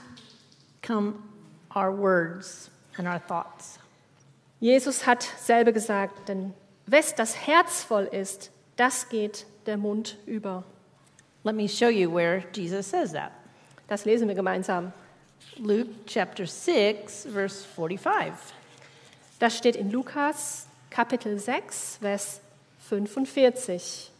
[0.81, 1.15] come
[1.75, 3.79] our words and our thoughts.
[4.61, 6.53] Jesus hat selber gesagt, denn
[6.85, 10.63] wes das Herz voll ist, das geht der Mund über.
[11.43, 13.31] Let me show you where Jesus says that.
[13.87, 14.93] Das lesen wir gemeinsam.
[15.57, 18.33] Luke chapter 6, verse 45.
[19.39, 22.39] Das steht in Lukas Kapitel 6, Vers
[22.87, 24.11] 45.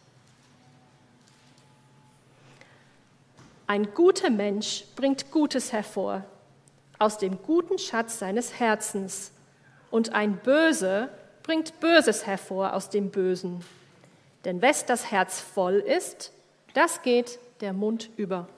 [3.66, 6.24] Ein guter Mensch bringt Gutes hervor
[6.98, 9.30] aus dem guten Schatz seines Herzens,
[9.90, 11.10] und ein Böse
[11.44, 13.64] bringt Böses hervor aus dem Bösen.
[14.44, 16.32] Denn wes das Herz voll ist,
[16.74, 18.48] das geht der Mund über.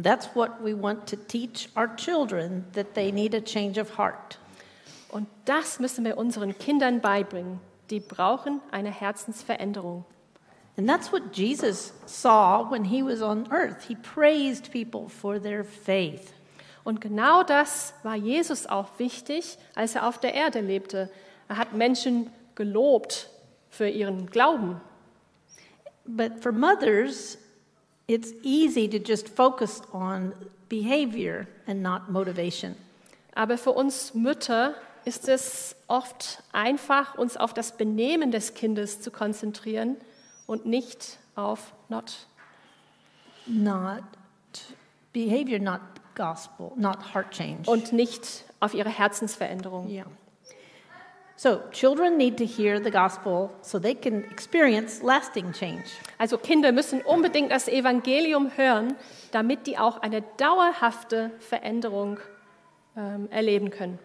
[0.00, 4.38] That's what we want to teach our children that they need a change of heart.
[5.10, 7.58] Und das müssen wir unseren Kindern beibringen.
[7.90, 10.04] Die brauchen eine Herzensveränderung.
[10.76, 13.88] And that's what Jesus saw when he was on earth.
[13.88, 16.32] He praised people for their faith.
[16.84, 21.10] Und genau das war Jesus auch wichtig, als er auf der Erde lebte.
[21.48, 23.28] Er hat Menschen gelobt
[23.70, 24.80] für ihren Glauben.
[26.06, 27.38] But for mothers,
[28.06, 30.32] it's easy to just focus on
[30.68, 32.74] behavior and not motivation.
[33.34, 39.10] Aber für uns Mütter ist es oft einfach, uns auf das Benehmen des Kindes zu
[39.10, 39.96] konzentrieren
[40.46, 42.26] und nicht auf not.
[43.46, 44.02] Not
[45.12, 45.80] behavior, not
[46.14, 47.70] gospel, not heart change.
[47.70, 49.88] Und nicht auf ihre Herzensveränderung.
[49.88, 50.06] Yeah.
[51.40, 55.84] So, children need to hear the gospel so they can experience lasting change.
[56.18, 58.96] Also Kinder müssen unbedingt das Evangelium hören,
[59.30, 62.18] damit die auch eine dauerhafte Veränderung
[62.96, 64.00] ähm, erleben können.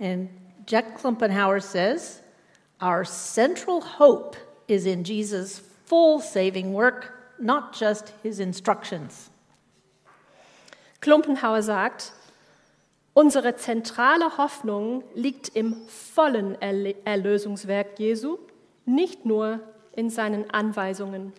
[0.00, 0.30] And
[0.66, 2.24] Jack Klumpenhauer says,
[2.80, 4.36] Our central hope
[4.66, 9.30] is in Jesus' full saving work, not just his instructions.
[11.00, 12.12] Klumpenhauer sagt,
[13.14, 18.38] unsere zentrale Hoffnung liegt im vollen Erlösungswerk Jesu,
[18.84, 19.60] nicht nur
[19.94, 21.32] in seinen Anweisungen.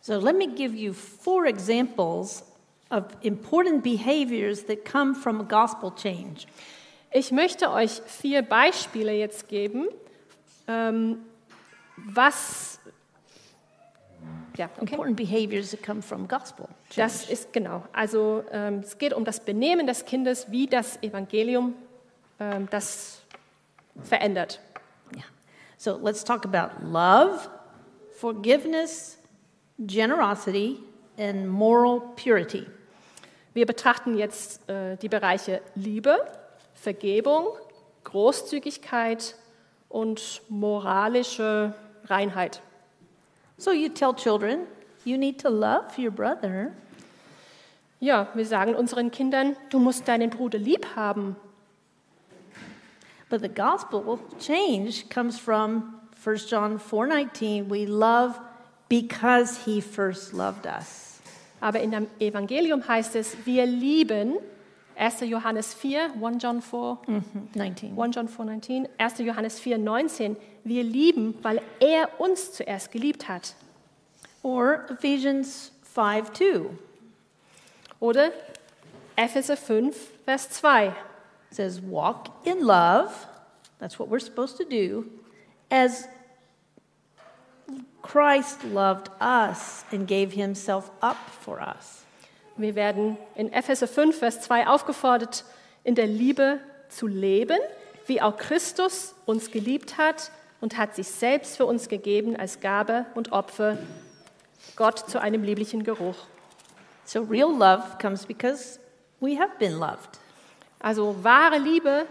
[0.00, 2.44] So let me give you four examples
[2.90, 6.46] of important behaviors that come from a gospel change.
[7.12, 9.86] Ich möchte euch vier Beispiele jetzt geben,
[10.66, 11.18] ähm,
[11.96, 12.80] was
[14.56, 14.94] ja, okay.
[14.94, 16.68] Important behaviors that come from gospel.
[16.96, 17.84] Das ist genau.
[17.92, 21.74] Also ähm, es geht um das Benehmen des Kindes, wie das Evangelium
[22.38, 23.22] ähm, das
[24.02, 24.60] verändert.
[25.14, 25.24] Yeah.
[25.76, 27.48] So let's talk about love,
[28.12, 29.18] forgiveness,
[29.78, 30.78] generosity,
[31.18, 32.66] and moral purity.
[33.54, 36.16] Wir betrachten jetzt äh, die Bereiche Liebe,
[36.74, 37.48] Vergebung,
[38.04, 39.36] Großzügigkeit
[39.88, 41.74] und moralische
[42.06, 42.62] Reinheit.
[43.62, 44.66] So you tell children,
[45.04, 46.72] you need to love your brother.
[48.00, 51.36] Ja, wir sagen unseren Kindern, du musst deinen Bruder lieb haben.
[53.30, 58.34] But the gospel change comes from 1 John 4:19, we love
[58.88, 61.20] because he first loved us.
[61.60, 64.38] Aber in dem Evangelium heißt es, wir lieben
[64.96, 65.28] 1.
[65.28, 66.98] Johannes 4, 1 John 4,
[67.54, 67.96] 19.
[67.96, 69.24] 1 John 4, 19, 1.
[69.24, 70.36] Johannes 4, 19.
[70.64, 73.54] Wir lieben, weil er uns zuerst geliebt hat.
[74.42, 76.66] Or Ephesians 5:2
[78.00, 78.32] Oder
[79.16, 80.92] Epheser 5, Vers 2.
[81.50, 83.26] says walk in love,
[83.78, 85.04] that's what we're supposed to do,
[85.70, 86.08] as
[88.00, 92.01] Christ loved us and gave himself up for us.
[92.62, 95.44] Wir werden in Epheser 5, Vers 2 aufgefordert,
[95.82, 97.58] in der Liebe zu leben,
[98.06, 103.04] wie auch Christus uns geliebt hat und hat sich selbst für uns gegeben als Gabe
[103.16, 103.78] und Opfer,
[104.76, 106.14] Gott zu einem lieblichen Geruch.
[107.04, 108.78] So real love comes because
[109.18, 110.20] we have been loved.
[110.78, 112.06] Also wahre Liebe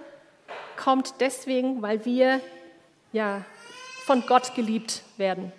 [0.75, 2.41] kommt deswegen, weil wir
[3.13, 3.45] ja
[4.05, 5.53] von Gott geliebt werden.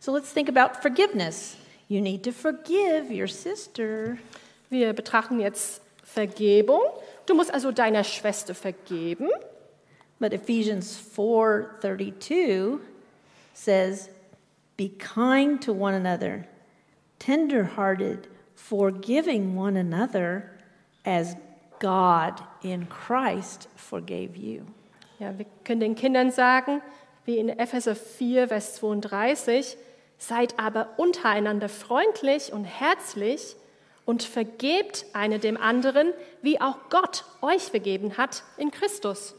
[0.00, 1.58] So let's think about forgiveness.
[1.88, 4.18] You need to forgive your sister.
[4.70, 6.80] Wir betrachten jetzt Vergebung.
[7.26, 9.28] Du musst also deiner Schwester vergeben.
[10.18, 12.80] But Ephesians 4:32
[13.52, 14.08] says,
[14.76, 16.46] "Be kind to one another,
[17.18, 20.50] tender-hearted, forgiving one another
[21.04, 21.36] as
[21.78, 24.62] God in Christ forgave you."
[25.18, 26.82] Ja, wir können den Kindern sagen,
[27.24, 29.76] wie in Epheser 4, Vers 32,
[30.18, 33.56] seid aber untereinander freundlich und herzlich
[34.04, 36.12] und vergebt eine dem anderen,
[36.42, 39.34] wie auch Gott euch vergeben hat in Christus.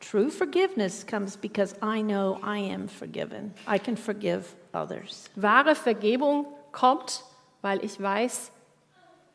[0.00, 3.52] True forgiveness comes because I know I am forgiven.
[3.68, 5.28] I can forgive others.
[5.34, 7.24] Wahre Vergebung kommt,
[7.62, 8.52] weil ich weiß,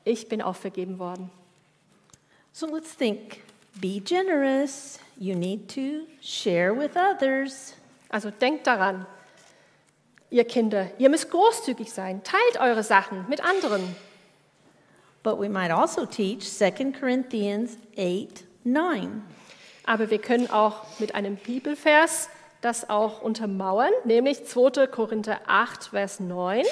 [0.05, 1.29] ich bin auch vergeben worden.
[2.51, 3.41] So let's think.
[3.81, 4.99] Be generous.
[5.17, 7.75] You need to share with others.
[8.09, 9.05] Also denkt daran,
[10.33, 13.95] ihr Kinder, ihr müsst großzügig sein, teilt eure Sachen mit anderen.
[15.21, 19.21] But we might also teach 2 Corinthians 8 9.
[19.85, 22.29] Aber wir können auch mit einem Bibelvers
[22.61, 24.87] das auch untermauern, nämlich 2.
[24.87, 26.65] Korinther 8, Vers 9.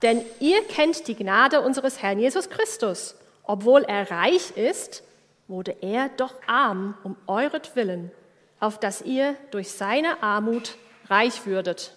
[0.00, 3.16] Denn ihr kennt die Gnade unseres Herrn Jesus Christus.
[3.42, 5.02] Obwohl er reich ist,
[5.46, 8.12] wurde er doch arm um euretwillen,
[8.60, 10.76] auf dass ihr durch seine Armut
[11.08, 11.96] reich würdet.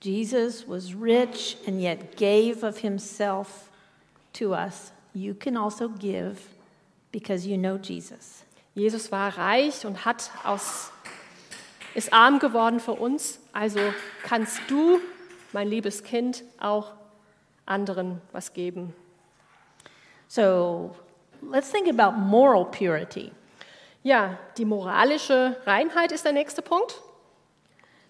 [0.00, 3.70] Jesus was rich and yet gave of himself
[4.34, 4.92] to us.
[5.14, 6.36] You can also give
[7.10, 8.44] because you know Jesus.
[8.74, 10.90] Jesus war reich und hat aus,
[11.94, 13.38] ist arm geworden für uns.
[13.52, 13.80] Also
[14.24, 15.00] kannst du,
[15.52, 16.92] mein liebes Kind, auch
[17.64, 18.92] anderen was geben.
[20.28, 20.94] So
[21.40, 23.30] let's think about moral purity.
[24.04, 27.00] Ja, die moralische Reinheit ist der nächste Punkt.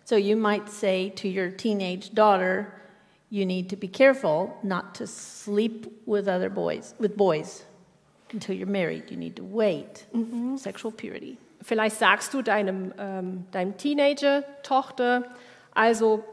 [0.04, 2.66] So you might say to your teenage daughter,
[3.30, 7.64] you need to be careful not to sleep with other boys, with boys
[8.32, 9.08] until you're married.
[9.08, 10.06] You need to wait.
[10.56, 11.38] Sexual purity.
[11.62, 15.22] Vielleicht sagst du deinem, ähm, deinem Teenager-Tochter,
[15.74, 16.24] also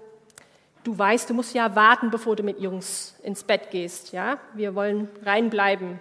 [0.84, 4.12] du weißt, du musst ja warten, bevor du mit Jungs ins Bett gehst.
[4.12, 5.99] Ja, wir wollen reinbleiben.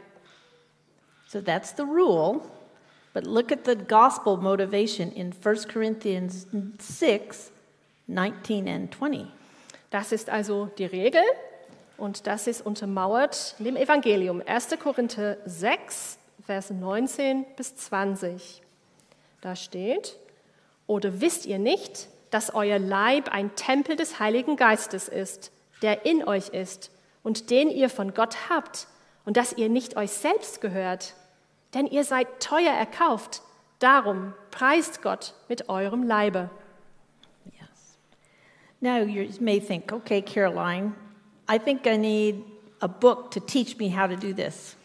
[1.29, 2.41] So that's the rule.
[3.13, 6.47] But look at the gospel motivation in 1 Corinthians
[6.79, 7.51] 6
[8.07, 9.27] 19 and 20.
[9.91, 11.23] Das ist also die Regel.
[11.97, 14.43] Und das ist untermauert in dem Evangelium.
[14.45, 14.79] 1.
[14.83, 18.63] Korinther 6, Verse 19 bis 20.
[19.43, 20.17] Da steht,
[20.87, 25.53] oder wisst ihr nicht, dass euer Leib ein Tempel des Heiligen Geistes ist,
[25.83, 26.91] der in euch ist
[27.23, 28.87] und den ihr von Gott habt
[29.27, 31.15] und dass ihr nicht euch selbst gehört?
[31.75, 33.43] Denn ihr seid teuer erkauft.
[33.79, 36.51] Darum preist Gott mit eurem Leibe.
[37.47, 37.99] Yes.
[38.81, 40.95] Now you may think, okay, Caroline,
[41.49, 42.45] I think I need
[42.81, 44.77] a book to teach me how to do this.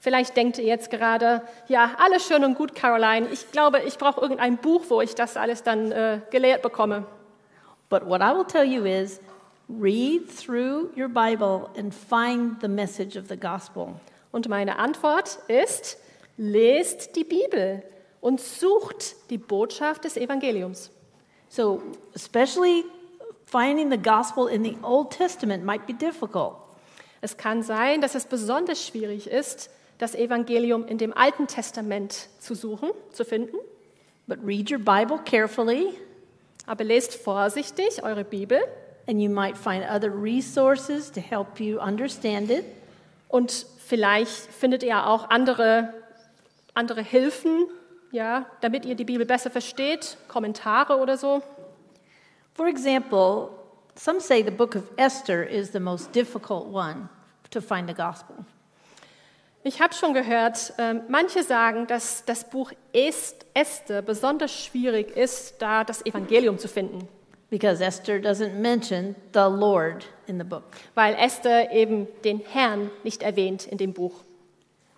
[0.00, 3.28] Vielleicht denkt ihr jetzt gerade, ja, alles schön und gut, Caroline.
[3.32, 7.04] Ich glaube, ich brauche irgendein Buch, wo ich das alles dann äh, gelehrt bekomme.
[7.88, 9.20] But what I will tell you is
[9.68, 13.94] read through your Bible and find the message of the gospel.
[14.30, 15.98] Und meine Antwort ist,
[16.36, 17.82] lest die Bibel
[18.20, 20.90] und sucht die Botschaft des Evangeliums.
[21.48, 21.82] So,
[22.14, 22.84] especially
[23.46, 26.56] finding the gospel in the Old Testament might be difficult.
[27.20, 32.54] Es kann sein, dass es besonders schwierig ist, das Evangelium in dem Alten Testament zu
[32.54, 33.56] suchen, zu finden.
[34.26, 35.94] But read your Bible carefully,
[36.66, 38.58] Aber lest vorsichtig eure Bibel
[39.06, 42.64] and you might find other resources to help you understand it.
[43.28, 45.94] und vielleicht findet ihr auch andere,
[46.76, 47.66] andere Hilfen,
[48.12, 51.42] ja, damit ihr die Bibel besser versteht, Kommentare oder so.
[52.54, 53.50] For example,
[53.94, 57.08] some say the book of Esther is the most difficult one
[57.50, 58.36] to find the gospel.
[59.62, 65.60] Ich habe schon gehört, ähm, manche sagen, dass das Buch Est- Esther besonders schwierig ist,
[65.60, 67.08] da das Evangelium zu finden,
[67.50, 70.64] Because Esther doesn't mention the Lord in the book.
[70.94, 74.14] weil Esther eben den Herrn nicht erwähnt in dem Buch.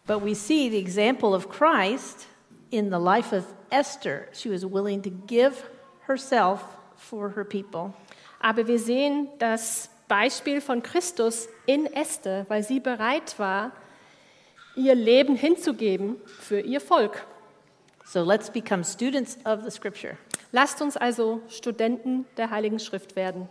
[0.09, 2.27] But we see the example of Christ
[2.71, 4.27] in the life of Esther.
[4.33, 5.69] She was willing to give
[6.07, 6.65] herself
[6.97, 7.95] for her people.
[8.41, 13.73] Aber wir sehen das Beispiel von Christus in Esther, weil sie bereit war,
[14.77, 17.27] ihr Leben hinzugeben für ihr Volk.
[18.07, 20.17] So let's become students of the scripture.
[20.53, 23.47] Lasst uns also Studenten der Heiligen Schrift werden.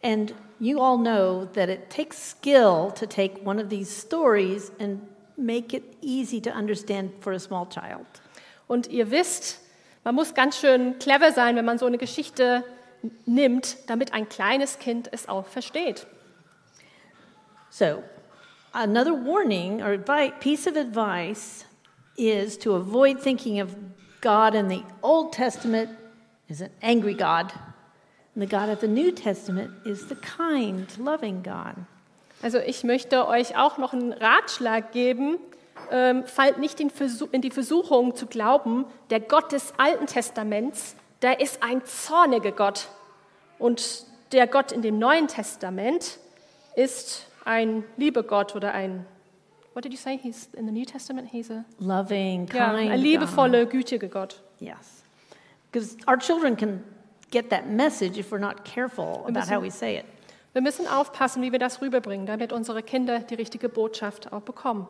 [0.00, 5.00] And you all know that it takes skill to take one of these stories and
[5.40, 8.06] make it easy to understand for a small child.
[8.68, 9.60] Und ihr wisst,
[10.04, 12.64] man muss ganz schön clever sein, wenn man so eine Geschichte
[13.26, 16.06] nimmt, damit ein kleines Kind es auch versteht.
[17.70, 18.02] So,
[18.72, 19.96] another warning or
[20.40, 21.64] piece of advice
[22.16, 23.74] is to avoid thinking of
[24.20, 25.90] God in the Old Testament
[26.50, 27.52] as an angry God,
[28.34, 31.86] and the God of the New Testament is the kind, loving God.
[32.42, 35.38] Also ich möchte euch auch noch einen Ratschlag geben.
[35.90, 40.94] Ähm, fallt nicht in, Versuch, in die Versuchung zu glauben, der Gott des Alten Testaments,
[41.22, 42.88] der ist ein zorniger Gott.
[43.58, 46.18] Und der Gott in dem Neuen Testament
[46.76, 49.04] ist ein lieber Gott oder ein,
[49.74, 50.18] what did you say?
[50.18, 52.54] He's in the New Testament, he's a, Loving, kind.
[52.54, 54.40] ja, ein liebevoller, gütiger Gott.
[54.60, 55.02] Yes.
[55.72, 56.82] Because our children can
[57.30, 60.04] get that message if we're not careful about how we say it.
[60.52, 64.88] Wir müssen aufpassen, wie wir das rüberbringen, damit unsere Kinder die richtige Botschaft auch bekommen.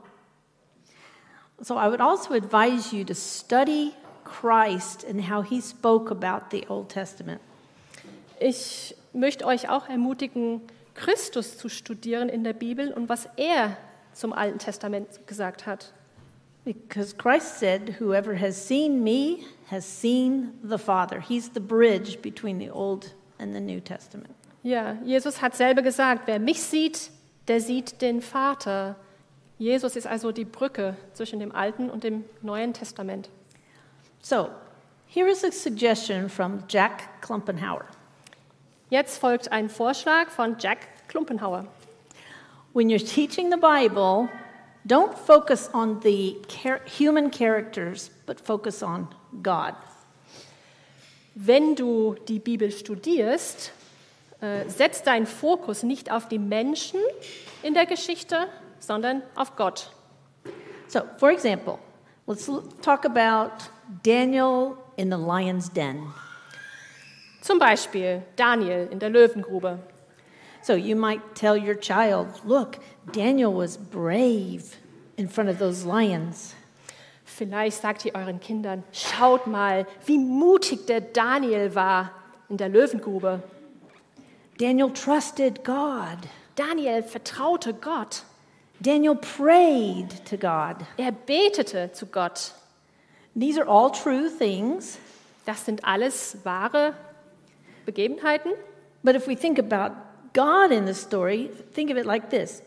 [1.61, 3.93] So I would also advise you to study
[4.25, 7.41] Christ and how he spoke about the Old Testament.
[8.39, 10.63] Ich möchte euch auch ermutigen,
[10.95, 13.77] Christus zu studieren in der Bibel und was er
[14.15, 15.93] zum Alten Testament gesagt hat.
[16.65, 19.39] Because Christ said, Whoever has seen me
[19.71, 21.21] has seen the Father.
[21.21, 24.35] He's the bridge between the Old and the New Testament.
[24.63, 27.11] Ja, Jesus hat selber gesagt, wer mich sieht,
[27.49, 28.97] der sieht den Vater.
[29.59, 33.31] Jesus ist also die Brücke zwischen dem Alten und dem Neuen Testament.
[34.21, 34.51] So,
[35.07, 37.87] here is a suggestion from Jack Klumpenhauer.
[38.91, 41.67] Jetzt folgt ein Vorschlag von Jack Klumpenhauer.
[42.75, 44.29] When you're teaching the Bible,
[44.87, 46.37] don't focus on the
[46.99, 49.09] human characters, but focus on
[49.43, 49.75] God.
[51.35, 53.73] Wenn du die Bibel studierst,
[54.41, 57.01] äh, setz deinen Fokus nicht auf die Menschen
[57.63, 59.91] in der Geschichte, sondern auf Gott.
[60.89, 61.79] So, for example,
[62.27, 62.51] let's
[62.83, 63.53] talk about
[64.03, 66.13] Daniel in the lion's den.
[67.43, 69.79] Zum Beispiel Daniel in der Löwengrube.
[70.63, 72.79] So, you might tell your child, look,
[73.13, 74.77] Daniel was brave
[75.17, 76.55] in front of those lions.
[77.25, 82.11] Vielleicht sagt ihr euren Kindern, schaut mal, wie mutig der Daniel war
[82.49, 83.43] in der Löwengrube.
[84.61, 86.29] Daniel trusted God.
[86.55, 88.25] Daniel vertraute Gott.
[88.83, 90.85] Daniel prayed to God.
[90.99, 92.53] Er betete zu Gott.
[93.35, 94.99] These are all true things,
[95.47, 96.95] Das sind alles wahre
[97.87, 98.53] Begebenheiten.
[99.03, 99.97] but if we think about
[100.35, 102.63] God in the story, think of it like this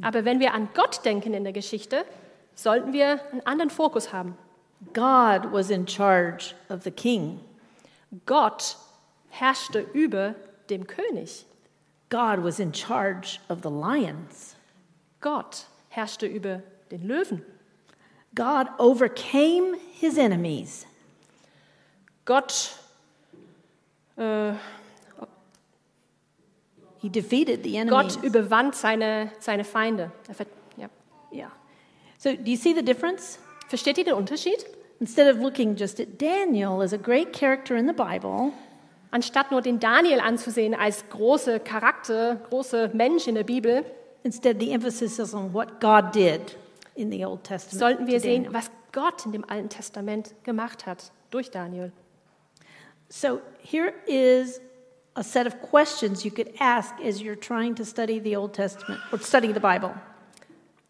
[0.00, 2.06] Aber wenn wir an Gott denken in der Geschichte,
[2.54, 4.38] sollten wir einen anderen Fokus haben.
[4.94, 7.40] God was in charge of the king,
[8.24, 8.78] Gott
[9.28, 10.34] herrschte über
[10.70, 11.44] dem König.
[12.08, 14.56] God was in charge of the lions,
[15.20, 17.42] Gott herrschte über den Löwen.
[18.34, 20.86] God overcame his enemies.
[22.24, 22.76] Gott,
[24.16, 24.54] äh,
[27.00, 28.16] He defeated the enemies.
[28.16, 30.12] Gott überwand seine, seine Feinde.
[30.28, 30.46] Er
[30.76, 30.88] Ja.
[31.32, 31.50] Yeah.
[32.18, 33.38] So, do you see the difference?
[33.68, 34.66] Versteht ihr den Unterschied?
[35.00, 38.52] Instead of looking just at Daniel as a great character in the Bible,
[39.10, 43.84] Anstatt nur den Daniel anzusehen als große Charakter, große Mensch in der Bibel,
[44.22, 46.56] instead the emphasis is on what God did
[46.94, 47.78] in the Old Testament.
[47.78, 51.92] sollten wir sehen, was Gott in dem Alten Testament gemacht hat durch Daniel.
[53.08, 54.60] So here is
[55.14, 59.00] a set of questions you could ask as you're trying to study the Old Testament
[59.12, 59.92] or study the Bible.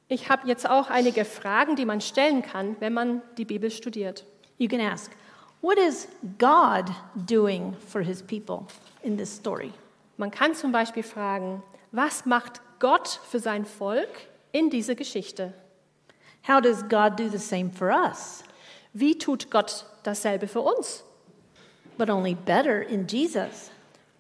[0.09, 4.27] Ich habe jetzt auch einige Fragen, die man stellen kann, wenn man die Bibel studiert.
[4.59, 5.13] You can ask,
[5.61, 6.09] what is
[6.39, 8.67] God doing for his people
[9.03, 9.73] in this story?
[10.17, 14.09] Man kann zum Beispiel fragen, was macht Gott für sein Volk
[14.53, 15.53] in dieser Geschichte?
[16.47, 18.43] How does God do the same for us,
[18.93, 21.05] Wie tut Gott dasselbe für uns?
[21.99, 23.71] but only better in Jesus?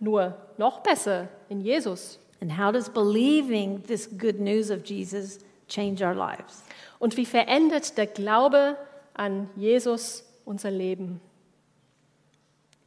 [0.00, 2.18] Nur noch besser in Jesus.
[2.40, 5.38] And how does believing this good news of Jesus
[5.68, 6.62] change our lives?
[6.98, 8.76] Und wie verändert der Glaube
[9.14, 11.20] an Jesus unser Leben?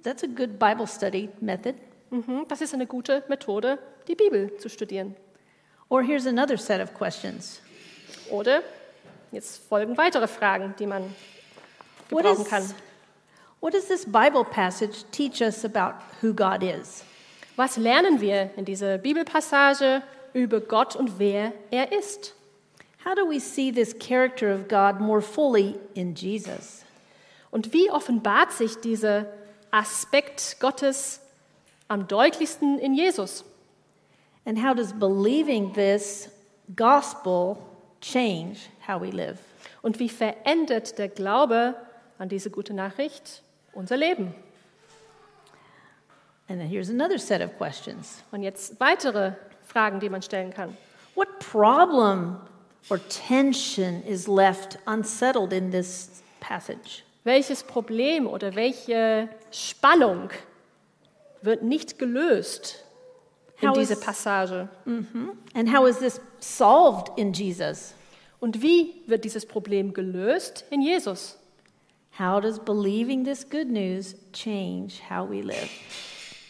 [0.04, 1.76] That's a good Bible study method.
[2.12, 5.16] Mhm, das ist eine gute Methode, die Bibel zu studieren.
[5.90, 7.62] Or here's another set of questions.
[8.30, 8.62] Oder
[9.32, 11.04] jetzt folgen weitere Fragen, die man
[12.10, 12.74] What gebrauchen is, kann.
[13.62, 17.04] what does this Bible passage teach us about who God is?
[17.56, 20.02] Was lernen wir in dieser Bibelpassage
[20.34, 22.34] über Gott und wer er ist?
[23.06, 26.84] How do we see this character of God more fully in Jesus?
[27.52, 29.26] Und wie offenbart sich dieser
[29.74, 31.20] Aspekt Gottes
[31.88, 33.44] am deutlichsten in Jesus?
[34.46, 36.30] And how does believing this
[36.76, 37.58] gospel
[38.00, 39.40] change how we live?
[39.82, 41.76] Und wie verändert der Glaube
[42.20, 43.42] an diese gute Nachricht
[43.74, 44.36] unser Leben?
[46.48, 48.22] And then here's another set of questions.
[48.32, 49.32] Und jetzt weitere
[49.66, 50.78] Fragen, die man stellen kann.
[51.16, 52.38] What problem
[52.90, 57.04] or tension is left unsettled in this passage?
[57.24, 60.30] Welches Problem oder welche Spannung
[61.42, 62.84] wird nicht gelöst
[63.62, 64.68] in How dieser is- Passage?
[65.54, 67.94] And how is this solved in Jesus?
[68.40, 71.38] Und wie wird dieses Problem gelöst in Jesus?
[72.20, 75.70] How does believing this good news change how we live?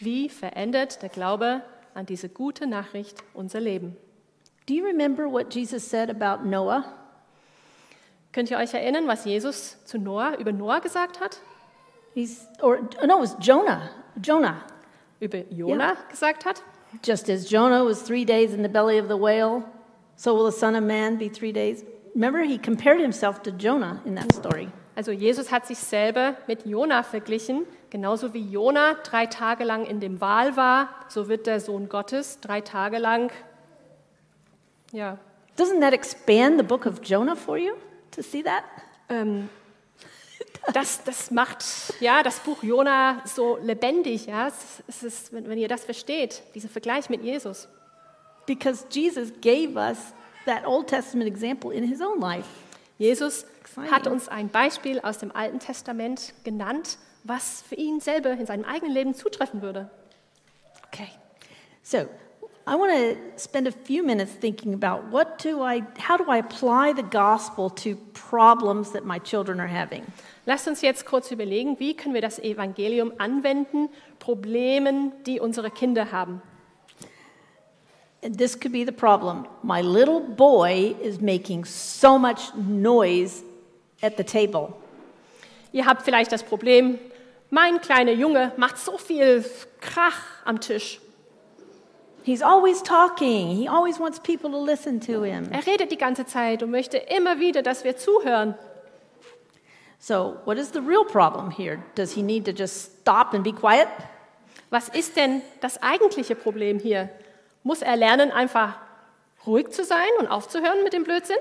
[0.00, 1.62] Wie verändert der Glaube
[1.94, 3.96] an diese gute Nachricht unser Leben?
[4.66, 6.84] Do you remember what Jesus said about Noah?
[8.34, 11.38] Könnt ihr euch erinnern, was Jesus zu Noah über Noah gesagt hat?
[12.14, 13.90] He's, or no, it was Jonah.
[14.20, 14.56] Jonah.
[15.20, 16.60] Über Jona gesagt hat?
[17.04, 19.62] Just as Jonah was three days in the belly of the whale,
[20.16, 21.84] so will the Son of Man be three days.
[22.16, 24.68] Remember, he compared himself to Jonah in that story.
[24.96, 27.66] Also Jesus hat sich selber mit Jona verglichen.
[27.90, 32.40] Genauso wie Jona drei Tage lang in dem Wal war, so wird der Sohn Gottes
[32.40, 33.30] drei Tage lang,
[34.90, 35.18] ja,
[35.56, 37.74] Doesn't that expand the book of Jonah for you
[38.14, 38.64] to see that?
[39.08, 39.48] ähm,
[40.72, 41.64] das, das macht
[42.00, 44.26] ja, das Buch Jona so lebendig.
[44.26, 44.50] Ja?
[44.88, 47.68] Es, ist, wenn, wenn ihr das versteht, dieser Vergleich mit Jesus.
[48.46, 49.98] Because Jesus gave us
[50.44, 52.48] that Old Testament example in his own life.
[52.98, 53.90] Jesus Exciting.
[53.90, 58.64] hat uns ein Beispiel aus dem Alten Testament genannt, was für ihn selber in seinem
[58.64, 59.90] eigenen Leben zutreffen würde.
[60.88, 61.08] Okay.
[61.82, 62.06] So,
[62.66, 66.38] I want to spend a few minutes thinking about what do I how do I
[66.38, 70.02] apply the gospel to problems that my children are having?
[70.46, 76.10] Lasst uns jetzt kurz überlegen, wie können wir das Evangelium anwenden, Problemen, die unsere Kinder
[76.10, 76.40] haben.
[78.22, 79.46] And this could be the problem.
[79.62, 83.42] My little boy is making so much noise
[84.00, 84.72] at the table.
[85.72, 86.98] Ihr habt vielleicht das Problem,
[87.50, 89.44] mein kleiner Junge macht so viel
[89.80, 91.00] Krach am Tisch.
[92.24, 93.54] He's always talking.
[93.54, 95.52] He always wants people to listen to him.
[95.52, 98.54] Er redet die ganze Zeit und möchte immer wieder, dass wir zuhören.
[99.98, 101.82] So, what is the real problem here?
[101.94, 103.88] Does he need to just stop and be quiet?
[104.70, 107.10] Was ist denn das eigentliche Problem hier?
[107.62, 108.78] Muss er lernen, einfach
[109.46, 111.36] ruhig zu sein und aufzuhören mit dem Blödsinn?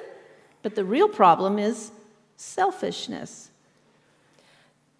[0.64, 1.94] But the real problem is
[2.36, 3.50] selfishness.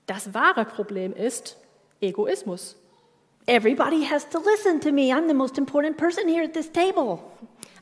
[0.08, 1.58] Das wahre Problem ist
[2.00, 2.78] Egoismus.
[3.48, 5.12] Everybody has to listen to me.
[5.12, 7.20] I'm the most important person here at this table.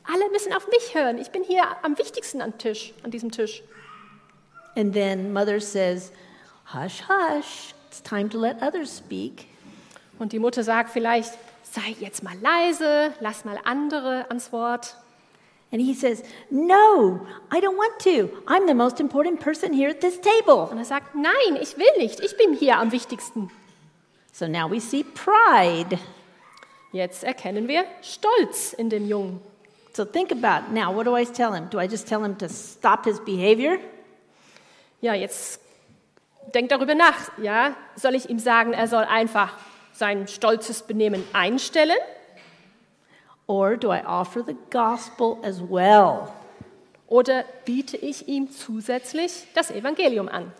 [0.08, 1.18] Alle müssen auf mich hören.
[1.18, 3.62] Ich bin hier am wichtigsten am Tisch, an diesem Tisch.
[4.74, 6.10] And then mother says,
[6.74, 9.46] Hush, hush, it's time to let others speak.
[10.18, 11.32] Und die Mutter sagt vielleicht,
[11.62, 14.96] sei jetzt mal leise, lass mal andere ans Wort.
[15.70, 18.30] And he says, No, I don't want to.
[18.46, 20.68] I'm the most important person here at this table.
[20.70, 23.48] Und er sagt, nein, ich will nicht, ich bin hier am wichtigsten.
[24.32, 25.98] So now we see pride.
[26.90, 29.40] Jetzt erkennen wir Stolz in dem Jungen.
[29.94, 31.68] So think about now, what do I tell him?
[31.68, 33.78] Do I just tell him to stop his behavior?
[35.02, 35.60] Ja, jetzt
[36.54, 37.30] denk darüber nach.
[37.38, 39.52] Ja, soll ich ihm sagen, er soll einfach
[39.92, 41.98] sein stolzes Benehmen einstellen?
[43.46, 46.28] Or do I offer the gospel as well?
[47.06, 50.52] Oder biete ich ihm zusätzlich das Evangelium an?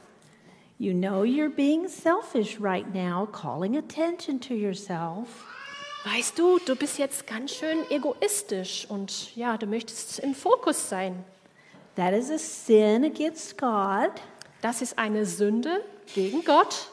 [0.83, 5.29] You know you're being selfish right now, calling attention to yourself.
[6.05, 11.25] Weißt du, du bist jetzt ganz schön egoistisch und ja, du möchtest im Fokus sein.
[11.95, 14.11] That is a sin against God.
[14.61, 15.85] Das ist eine Sünde
[16.17, 16.89] gegen Gott.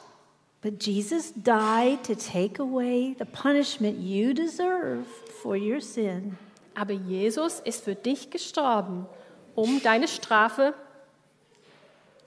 [0.61, 5.05] But Jesus died to take away the punishment you deserve
[5.41, 6.37] for your sin.
[6.75, 9.07] Aber Jesus ist für dich gestorben,
[9.55, 10.75] um deine Strafe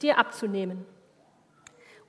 [0.00, 0.91] dir abzunehmen.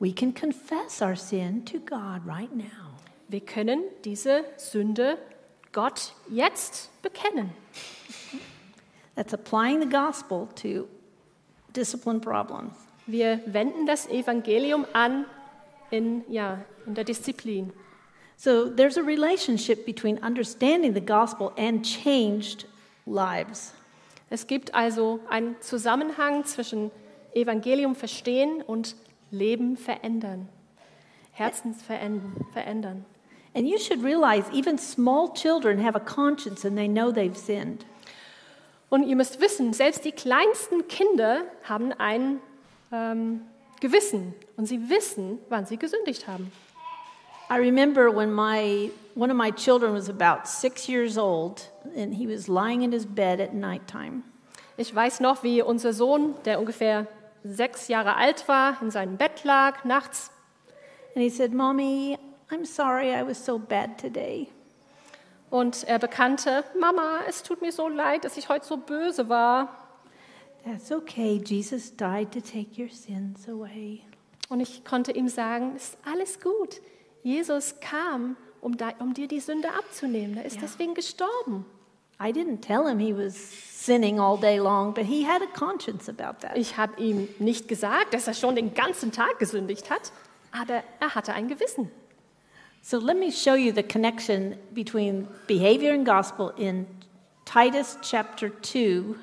[0.04, 2.98] We can confess our sin to God right now.
[3.30, 5.18] Wir können diese Sünde
[5.72, 7.52] Gott jetzt bekennen.
[9.16, 10.90] That's applying the gospel to
[11.74, 12.74] discipline problems.
[13.08, 15.26] Wir wenden das Evangelium an
[15.90, 17.72] in, ja, in der Disziplin.
[18.36, 22.66] So there's a relationship between understanding the gospel and changed
[23.06, 23.74] lives.
[24.30, 26.92] Es gibt also einen Zusammenhang zwischen
[27.34, 28.98] Evangelium verstehen und
[29.34, 30.48] Leben verändern,
[31.32, 33.06] Herzens verändern.
[33.56, 37.86] And you should realize even small children have a conscience and they know they've sinned.
[38.90, 42.40] Und ihr müsst wissen, selbst die kleinsten Kinder haben ein
[42.92, 43.42] ähm,
[43.80, 46.52] Gewissen und sie wissen, wann sie gesündigt haben.
[47.50, 52.28] I remember when my one of my children was about six years old and he
[52.28, 54.24] was lying in his bed at nighttime.
[54.78, 57.08] Ich weiß noch, wie unser Sohn, der ungefähr
[57.44, 60.32] sechs Jahre alt war, in seinem Bett lag nachts.
[61.16, 62.18] And he said, Mommy,
[62.50, 64.48] I'm sorry I was so bad today.
[65.50, 69.70] Und er bekannte, Mama, es tut mir so leid, dass ich heute so böse war.
[70.66, 71.42] That's okay.
[71.46, 74.02] Jesus died to take your sins away.
[74.50, 76.82] Und ich konnte ihm sagen, es ist alles gut.
[77.22, 80.38] Jesus kam, um, da, um dir die Sünde abzunehmen.
[80.38, 80.62] Er ist Ja.
[80.64, 81.66] deswegen gestorben.
[82.20, 86.08] I didn't tell him he was sinning all day long, but he had a conscience
[86.08, 86.58] about that.
[86.58, 90.12] Ich habe ihm nicht gesagt, dass er schon den ganzen Tag gesündigt hat,
[90.52, 91.92] aber er hatte ein Gewissen.
[92.82, 96.86] So let me show you the connection between behavior and gospel in
[97.46, 99.16] Titus chapter 2,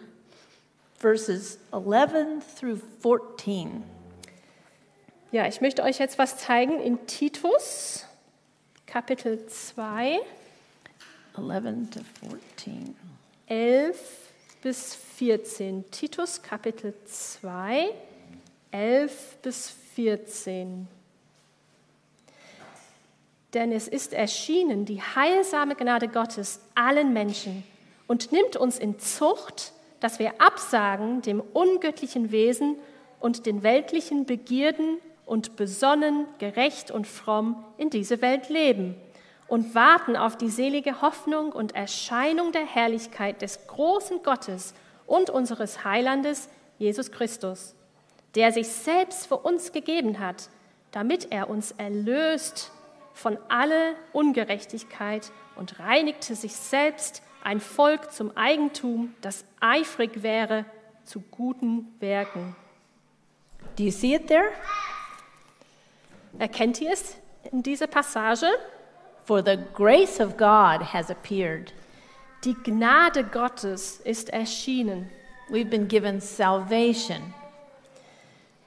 [0.98, 3.82] verses 11 through 14.
[5.32, 8.04] Ja, ich möchte euch jetzt was zeigen in Titus,
[8.86, 10.20] Kapitel 2,
[11.36, 12.94] 11 to 14.
[13.46, 13.96] 11
[14.62, 15.90] bis 14.
[15.90, 17.90] Titus, Kapitel 2,
[18.70, 20.88] 11 bis 14.
[23.54, 27.64] Denn es ist erschienen die heilsame Gnade Gottes allen Menschen
[28.06, 32.76] und nimmt uns in Zucht, dass wir absagen dem ungöttlichen Wesen
[33.18, 38.94] und den weltlichen Begierden und besonnen, gerecht und fromm in diese Welt leben
[39.50, 44.74] und warten auf die selige Hoffnung und Erscheinung der Herrlichkeit des großen Gottes
[45.06, 46.48] und unseres Heilandes
[46.78, 47.74] Jesus Christus,
[48.36, 50.48] der sich selbst für uns gegeben hat,
[50.92, 52.70] damit er uns erlöst
[53.12, 60.64] von aller Ungerechtigkeit und reinigte sich selbst ein Volk zum Eigentum, das eifrig wäre
[61.04, 62.54] zu guten Werken.
[63.76, 64.52] Do you see it there?
[66.38, 67.16] Erkennt ihr es
[67.50, 68.46] in dieser Passage?
[69.30, 71.70] For the grace of God has appeared.
[72.42, 75.08] Die Gnade Gottes ist erschienen.
[75.48, 77.32] We've been given salvation,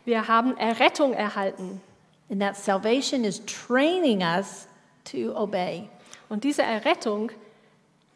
[0.06, 1.82] Wir haben Errettung erhalten.
[2.30, 4.68] and that salvation is training us
[5.12, 5.90] to obey,
[6.30, 7.32] Und diese Errettung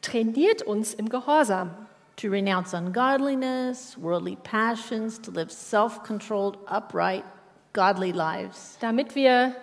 [0.01, 1.71] trainiert uns im Gehorsam,
[2.15, 7.25] to renounce ungodliness, worldly passions, to live self controlled, upright,
[7.73, 8.77] godly lives.
[8.79, 9.53] damit wir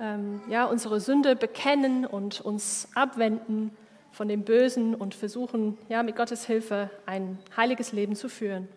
[0.00, 3.76] ähm, ja, unsere Sünde bekennen und uns abwenden
[4.12, 8.68] von dem Bösen und versuchen, ja, mit Gottes Hilfe ein heiliges Leben zu führen.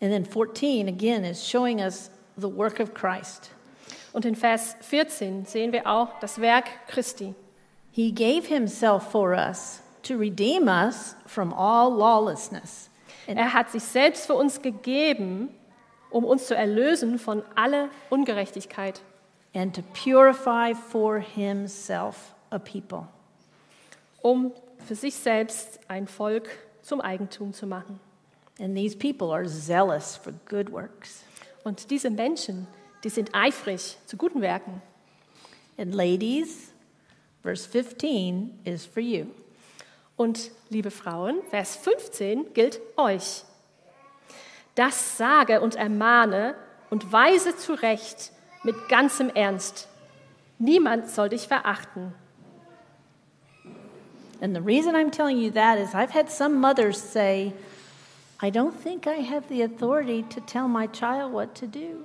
[0.00, 3.50] And then 14 again is showing us the work of Christ.
[4.12, 7.34] Und in Vers 14 sehen wir auch das Werk Christi.
[7.92, 12.90] He gave himself for us to redeem us from all lawlessness.
[13.26, 15.48] Er hat sich selbst für uns gegeben,
[16.10, 19.00] um uns zu erlösen von aller Ungerechtigkeit
[19.56, 23.08] and to purify for himself a people.
[24.22, 24.52] um
[24.86, 26.48] für sich selbst ein Volk
[26.82, 28.00] zum Eigentum zu machen.
[28.58, 31.22] And these people are zealous for good works.
[31.64, 32.66] Und diese Menschen,
[33.04, 34.82] die sind eifrig zu guten Werken.
[35.78, 36.72] And ladies,
[37.42, 39.26] verse 15 is for you.
[40.16, 43.44] Und liebe Frauen, Vers 15 gilt euch.
[44.74, 46.54] Das sage und ermahne
[46.90, 48.32] und weise zurecht
[48.62, 49.88] mit ganzem Ernst.
[50.58, 52.14] Niemand soll dich verachten.
[54.40, 57.52] And the reason I'm telling you that is I've had some mothers say,
[58.40, 62.04] I don't think I have the authority to tell my child what to do.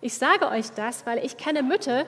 [0.00, 2.06] Ich sage euch das, weil ich kenne Mütter,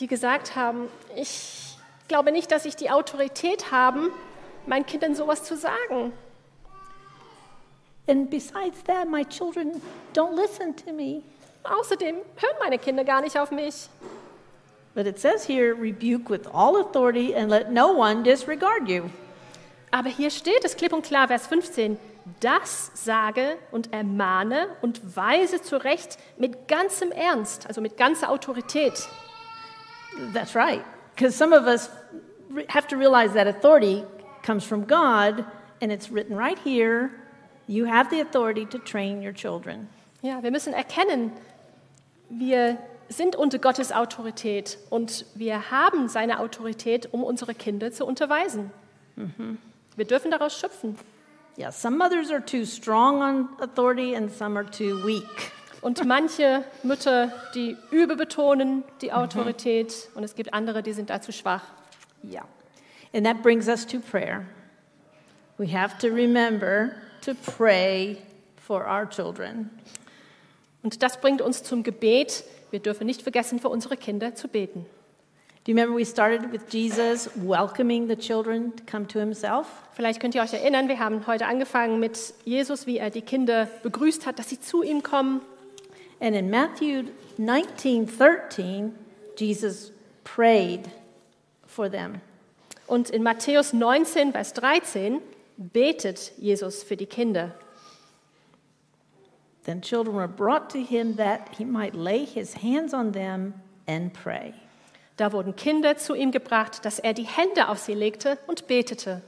[0.00, 1.76] die gesagt haben, ich
[2.08, 4.10] glaube nicht, dass ich die Autorität habe,
[4.66, 6.12] meinen Kindern sowas zu sagen.
[8.06, 9.82] And besides that, my children
[10.14, 11.22] don't listen to me.
[11.68, 13.88] Außerdem hören meine Kinder gar nicht auf mich.
[14.94, 19.10] But it says here, rebuke with all authority and let no one disregard you.
[19.90, 21.98] Aber hier steht es klipp und klar, Vers 15,
[22.40, 29.08] das sage und ermahne und weise zurecht mit ganzem Ernst, also mit ganzer Autorität.
[30.34, 30.82] That's right.
[31.14, 31.90] Because some of us
[32.68, 34.04] have to realize that authority
[34.44, 35.44] comes from God,
[35.80, 37.10] and it's written right here.
[37.66, 39.88] You have the authority to train your children.
[40.22, 41.32] Ja, wir müssen erkennen,
[42.28, 48.70] wir sind unter Gottes Autorität und wir haben seine Autorität, um unsere Kinder zu unterweisen.
[49.96, 50.96] Wir dürfen daraus schöpfen.
[51.58, 55.50] Yeah, some mothers are too strong on authority, and some are too weak.
[55.80, 61.62] Und manche Mütter, die überbetonen die Autorität und es gibt andere, die sind dazu schwach.
[62.24, 62.44] Yeah.
[63.12, 64.44] And that brings us to prayer.
[65.56, 68.18] We have to remember to pray
[68.56, 69.70] for our children.
[70.88, 72.44] Und das bringt uns zum Gebet.
[72.70, 74.86] Wir dürfen nicht vergessen, für unsere Kinder zu beten.
[75.66, 79.66] Do you remember we started with Jesus welcoming the children to come to himself?
[79.92, 83.68] Vielleicht könnt ihr euch erinnern, wir haben heute angefangen mit Jesus, wie er die Kinder
[83.82, 85.42] begrüßt hat, dass sie zu ihm kommen.
[86.20, 87.02] And in Matthew
[87.36, 88.92] 19:13,
[89.36, 89.92] Jesus
[90.24, 90.86] prayed
[91.66, 92.22] for them.
[92.86, 95.20] Und in Matthäus 19, Vers 13
[95.58, 97.54] betet Jesus für die Kinder.
[99.68, 103.52] Then children were brought to him that he might lay his hands on them
[103.86, 104.54] and pray.
[105.18, 109.20] Da wurden Kinder zu ihm gebracht, dass er die Hände auf sie legte und betete.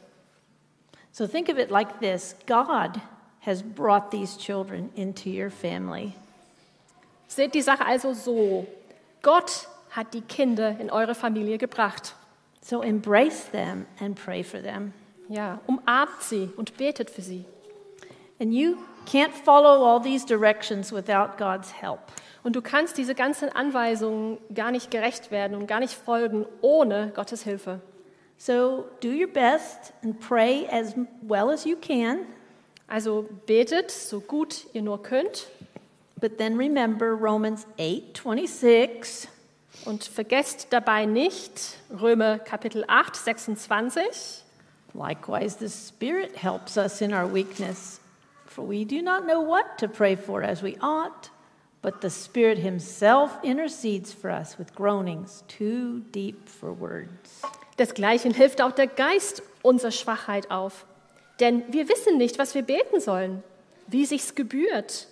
[1.12, 3.02] So think of it like this God
[3.40, 6.14] has brought these children into your family.
[7.28, 8.66] Seht die Sache also so.
[9.20, 12.14] Gott hat die Kinder in eure Familie gebracht.
[12.62, 14.94] So embrace them and pray for them.
[15.28, 17.44] Ja, umarmt sie und betet für sie.
[18.40, 18.78] And you
[19.10, 22.00] can't follow all these directions without God's help.
[22.42, 27.12] Und du kannst diese ganzen Anweisungen gar nicht gerecht werden und gar nicht folgen ohne
[27.14, 27.80] Gottes Hilfe.
[28.38, 32.20] So do your best and pray as well as you can,
[32.88, 35.48] Also betet so gut ihr nur könnt
[36.20, 39.28] but then remember Romans 8:26.
[39.84, 44.44] und vergesst dabei nicht Römer Kapitel 8, 26.
[44.92, 47.99] Likewise, the Spirit helps us in our weakness,
[48.50, 51.30] for we do not know what to pray for as we ought,
[51.82, 57.42] but the Spirit Himself intercedes for us with groanings too deep for words.
[57.78, 60.84] Desgleichen hilft auch der Geist unserer Schwachheit auf.
[61.38, 63.44] Denn wir wissen nicht, was wir beten sollen,
[63.86, 65.06] wie sich's gebührt,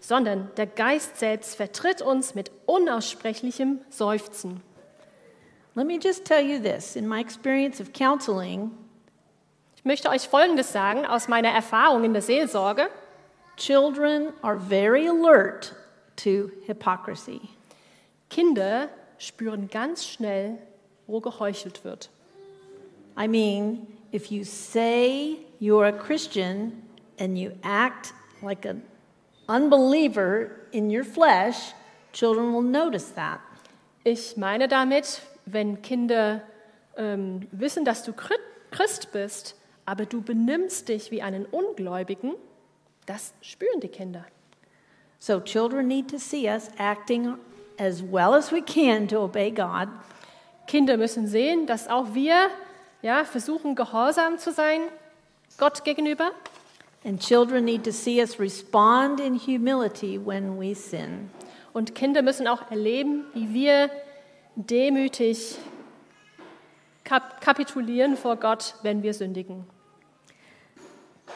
[0.00, 4.62] sondern der Geist selbst vertritt uns mit unaussprechlichem Seufzen.
[5.74, 8.70] Let me just tell you this in my experience of counseling,
[9.78, 12.88] Ich möchte euch Folgendes sagen aus meiner Erfahrung in der Seelsorge.
[13.56, 15.72] children are very alert
[16.16, 17.40] to hypocrisy.
[18.28, 20.58] Kinder spüren ganz schnell,
[21.06, 22.08] wo geheuchelt wird.
[23.16, 26.82] I mean, if you say you're a Christian
[27.18, 28.12] and you act
[28.42, 28.82] like an
[29.48, 31.72] unbeliever in your flesh,
[32.12, 33.38] children will notice that.
[34.04, 36.42] Ich meine damit, wenn Kinder
[36.96, 38.34] ähm, wissen, dass du Chri-
[38.70, 39.56] Christ bist,
[39.88, 42.34] aber du benimmst dich wie einen Ungläubigen,
[43.06, 44.22] das spüren die Kinder.
[45.18, 47.38] So children need to see us acting
[47.78, 49.88] as well as we can to obey God.
[50.66, 52.50] Kinder müssen sehen, dass auch wir
[53.00, 54.82] ja, versuchen, gehorsam zu sein
[55.56, 56.32] Gott gegenüber.
[57.02, 61.30] And children need to see us respond in humility when we sin.
[61.72, 63.90] Und Kinder müssen auch erleben, wie wir
[64.54, 65.56] demütig
[67.04, 69.64] kap kapitulieren vor Gott, wenn wir sündigen.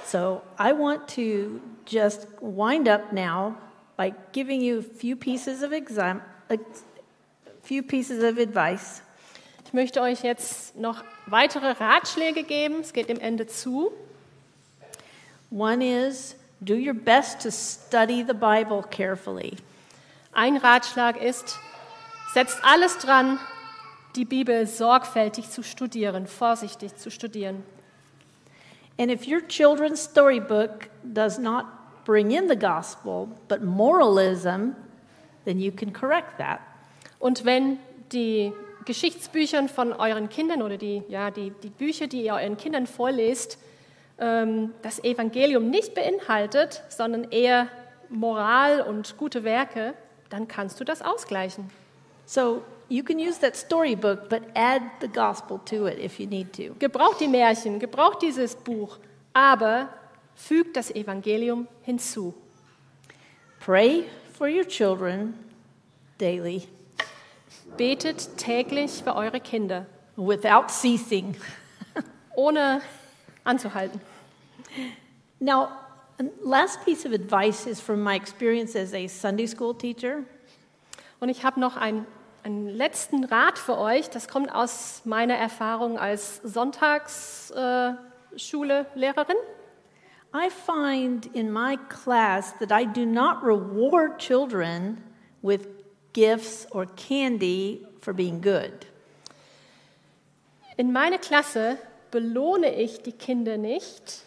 [0.07, 3.57] So I want to just wind up now
[3.97, 6.59] by giving you a few pieces of exam, a
[7.63, 9.03] few pieces of advice.
[9.65, 12.81] Ich möchte euch jetzt noch weitere Ratschläge geben.
[12.81, 13.91] Es geht dem Ende zu.
[15.51, 19.57] One is do your best to study the Bible carefully.
[20.33, 21.59] Ein Ratschlag ist,
[22.33, 23.39] setzt alles dran,
[24.17, 27.63] die Bibel sorgfältig zu studieren, vorsichtig zu studieren.
[28.99, 34.75] And if your children's storybook does not bring in the gospel, but moralism,
[35.45, 36.61] then you can correct that.
[37.19, 37.79] Und wenn
[38.13, 38.53] die
[38.85, 43.59] Geschichtsbücher von euren Kindern oder die, ja, die, die Bücher, die ihr euren Kindern vorlest,
[44.19, 47.69] ähm, das Evangelium nicht beinhaltet, sondern eher
[48.09, 49.95] Moral und gute Werke,
[50.31, 51.71] dann kannst du das ausgleichen.
[52.27, 52.63] So
[52.93, 56.75] you can use that storybook, but add the gospel to it if you need to.
[56.79, 58.99] Gebraucht die Märchen, gebraucht dieses Buch,
[59.33, 59.89] aber
[60.35, 62.35] fügt das Evangelium hinzu.
[63.61, 64.05] Pray
[64.37, 65.35] for your children
[66.19, 66.69] daily
[67.77, 69.87] Betet täglich für eure Kinder,
[70.17, 71.35] without ceasing.
[72.37, 72.83] ohne
[73.45, 74.01] anzuhalten.
[75.41, 75.69] Now,
[76.43, 80.25] last piece of advice is from my experience as a Sunday school teacher.
[81.21, 82.07] Und ich habe noch einen,
[82.43, 84.11] einen letzten Rat für euch.
[84.11, 89.37] Das kommt aus meiner Erfahrung als Sonntagsschule-Lehrerin.
[90.35, 95.05] I find in my class that I do not reward children
[95.43, 95.69] with
[96.15, 98.73] gifts or candy for being good.
[100.77, 101.77] In meiner Klasse
[102.11, 104.25] belohne ich die Kinder nicht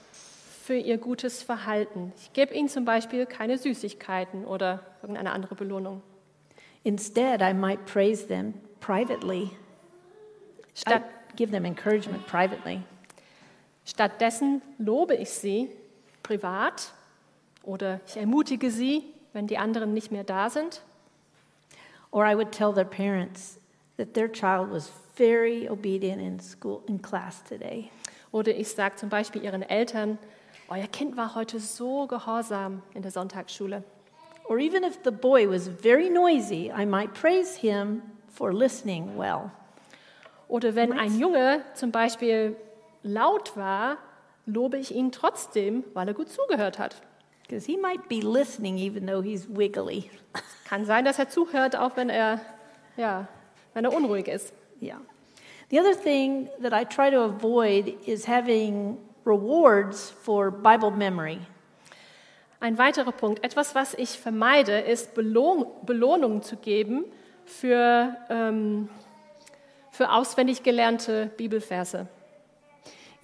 [0.63, 2.13] für ihr gutes Verhalten.
[2.19, 6.03] Ich gebe ihnen zum Beispiel keine Süßigkeiten oder irgendeine andere Belohnung.
[6.85, 9.51] Instead, I might praise them privately.
[9.51, 12.83] I Statt, give them encouragement privately.
[13.85, 15.69] stattdessen lobe ich sie
[16.23, 16.93] privat
[17.63, 20.81] oder ich ermutige sie, wenn die anderen nicht mehr da sind.
[22.11, 23.59] Or I would tell their parents
[23.97, 27.89] that their child was very obedient in school in class today.
[28.31, 30.17] Oder ich sage zum Beispiel ihren Eltern,
[30.67, 33.83] euer Kind war heute so gehorsam in der Sonntagsschule.
[34.47, 39.51] Or even if the boy was very noisy, I might praise him for listening well.
[40.47, 42.55] Oder wenn ein Junge zum Beispiel
[43.03, 43.97] laut war,
[44.45, 47.01] lobe ich ihn trotzdem, weil er gut zugehört hat.
[47.41, 50.09] Because he might be listening even though he's wiggly.
[50.65, 52.41] Kann sein, dass er zuhört, auch wenn er,
[52.97, 53.27] ja,
[53.73, 54.53] wenn er unruhig ist.
[54.81, 54.99] Yeah.
[55.69, 61.39] The other thing that I try to avoid is having rewards for Bible memory.
[62.65, 67.05] Ein weiterer Punkt, etwas, was ich vermeide, ist Belohn Belohnungen zu geben
[67.45, 68.89] für, ähm,
[69.91, 72.07] für auswendig gelernte Bibelverse.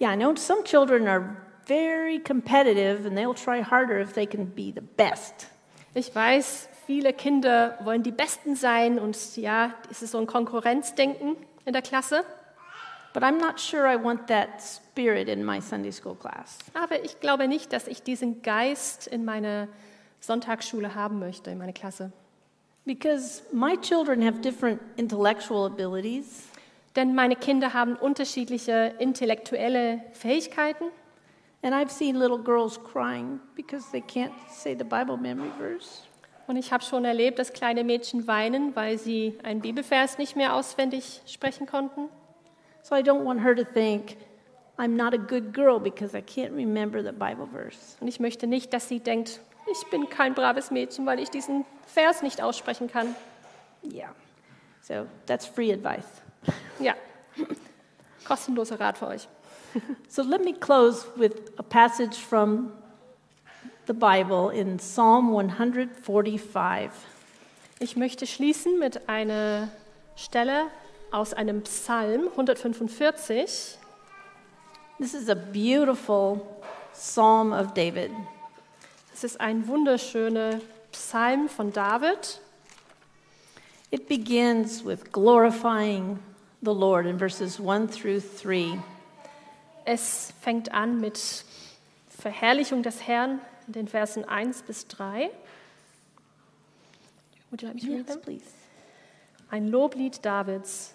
[0.00, 1.36] Yeah, I know some children are
[1.66, 5.48] very competitive and they'll try harder if they can be the best.
[5.94, 11.34] Ich weiß, viele Kinder wollen die Besten sein und ja, es ist so ein Konkurrenzdenken
[11.64, 12.22] in der Klasse.
[13.12, 16.58] But I'm not sure I want that spirit in my Sunday school class.
[16.74, 19.68] Aber ich glaube nicht, dass ich diesen Geist in meine
[20.20, 22.10] Sonntagsschule haben möchte, in meine Klasse.
[22.84, 26.48] Because my children have different intellectual abilities,
[26.96, 30.84] Denn meine Kinder haben unterschiedliche intellektuelle Fähigkeiten.
[31.64, 36.02] and I've seen little girls crying because they can't say the Bible memory verse.
[36.48, 40.54] Und ich habe schon erlebt, dass kleine Mädchen weinen, weil sie einen Bibelvers nicht mehr
[40.54, 42.08] auswendig sprechen konnten.
[42.82, 44.16] So I don't want her to think
[44.78, 47.96] I'm not a good girl because I can't remember the Bible verse.
[48.00, 51.64] Und ich möchte nicht, dass sie denkt, ich bin kein braves Mädchen, weil ich diesen
[51.86, 53.14] Vers nicht aussprechen kann.
[53.84, 54.14] Yeah.
[54.82, 56.06] So that's free advice.
[56.80, 56.94] Ja,
[58.26, 59.28] kostenloser Rat für euch.
[60.08, 62.72] So let me close with a passage from
[63.86, 66.90] the Bible in Psalm 145.
[67.78, 69.68] Ich möchte schließen mit einer
[70.16, 70.66] Stelle
[71.12, 73.78] aus einem Psalm 145.
[74.98, 76.40] This is a beautiful
[76.94, 78.10] psalm of David.
[79.12, 80.60] Es ist ein wunderschöner
[80.90, 82.40] Psalm von David.
[83.90, 86.18] It begins with glorifying
[86.62, 88.78] the Lord in verses 1 through 3.
[89.84, 91.44] Es fängt an mit
[92.08, 95.30] Verherrlichung des Herrn in den Versen 1 bis 3.
[97.50, 98.20] Would you like me to read them?
[98.22, 98.44] please.
[99.50, 100.94] Ein Loblied Davids.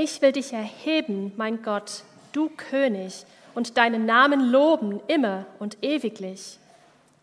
[0.00, 3.26] Ich will dich erheben, mein Gott, du König,
[3.56, 6.60] und deinen Namen loben immer und ewiglich.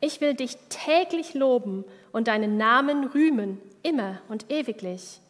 [0.01, 5.21] Ich will dich täglich loben und deinen Namen rühmen immer und ewiglich.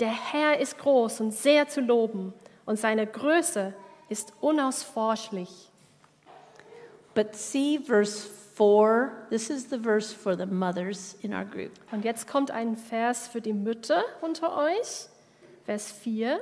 [0.00, 2.34] Der Herr ist groß und sehr zu loben,
[2.66, 3.72] und seine Größe
[4.08, 5.70] ist unausforschlich.
[7.14, 9.12] But see verse 4.
[9.30, 11.70] This is the verse for the mothers in our group.
[11.92, 15.06] Und jetzt kommt ein Vers für die Mütter unter euch.
[15.64, 16.40] Vers 4.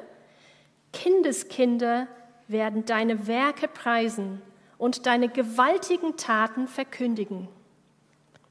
[0.93, 2.09] Kindeskinder
[2.49, 4.43] werden deine Werke preisen
[4.78, 7.49] und deine gewaltigen Taten verkündigen.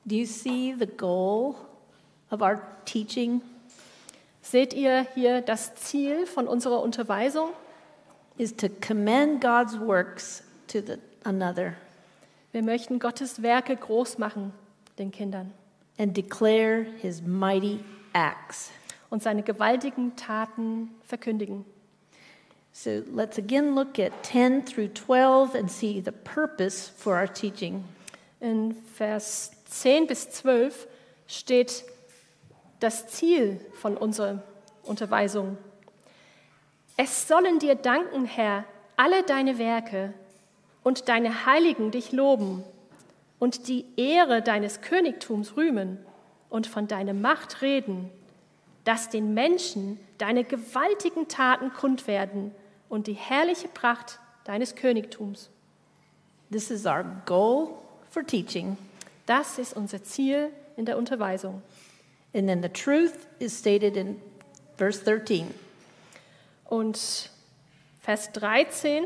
[0.05, 1.55] Do you see the goal
[2.31, 3.41] of our teaching?
[4.41, 7.49] Seht ihr hier das Ziel von unserer Unterweisung?
[8.37, 11.73] Is to commend God's works to the, another
[12.51, 14.53] Wir möchten Gottes Werke groß machen
[14.97, 15.53] den Kindern
[15.97, 17.83] and declare his mighty
[18.13, 18.71] acts.
[19.09, 21.65] und seine gewaltigen Taten verkündigen.
[22.72, 27.84] So let's again look at 10 through 12 and see the purpose for our teaching.
[28.39, 30.88] In Vers 10 bis 12
[31.28, 31.84] steht
[32.80, 34.43] das Ziel von unserer
[34.84, 35.57] Unterweisung.
[36.95, 38.65] Es sollen dir danken, Herr,
[38.97, 40.13] alle deine Werke
[40.84, 42.63] und deine Heiligen dich loben
[43.39, 45.99] und die Ehre deines Königtums rühmen
[46.49, 48.09] und von deiner Macht reden,
[48.84, 52.53] dass den Menschen deine gewaltigen Taten kund werden
[52.88, 55.49] und die herrliche Pracht deines Königtums.
[56.51, 57.70] This is our goal
[58.11, 58.78] for teaching.
[59.26, 61.61] Das ist unser Ziel in der Unterweisung.
[62.34, 64.22] And then the truth is stated in
[64.78, 65.47] verse 13.
[66.65, 67.32] Und
[67.99, 69.05] Vers 13,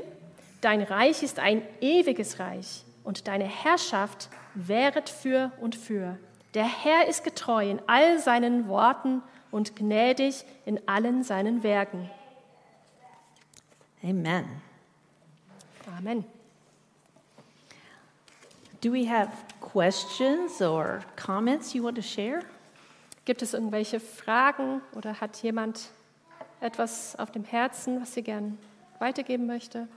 [0.61, 6.17] dein Reich ist ein ewiges Reich und deine Herrschaft währet für und für.
[6.53, 9.21] Der Herr ist getreu in all seinen Worten
[9.53, 12.09] und gnädig in allen seinen Werken.
[14.03, 14.45] Amen.
[15.95, 16.25] Amen.
[18.81, 19.29] Do we have
[19.61, 22.39] questions or comments you want to share?
[23.25, 25.91] Gibt es irgendwelche Fragen oder hat jemand
[26.59, 28.57] etwas auf dem Herzen, was sie gern
[28.97, 29.87] weitergeben möchte?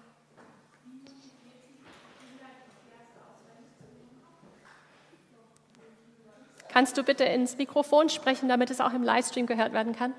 [6.77, 10.13] Kannst du bitte ins Mikrofon sprechen, damit es auch im Livestream gehört werden kann?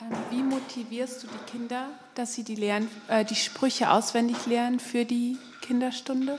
[0.00, 4.78] Ähm, Wie motivierst du die Kinder, dass sie die, lernen, äh, die Sprüche auswendig lernen
[4.78, 6.38] für die Kinderstunde?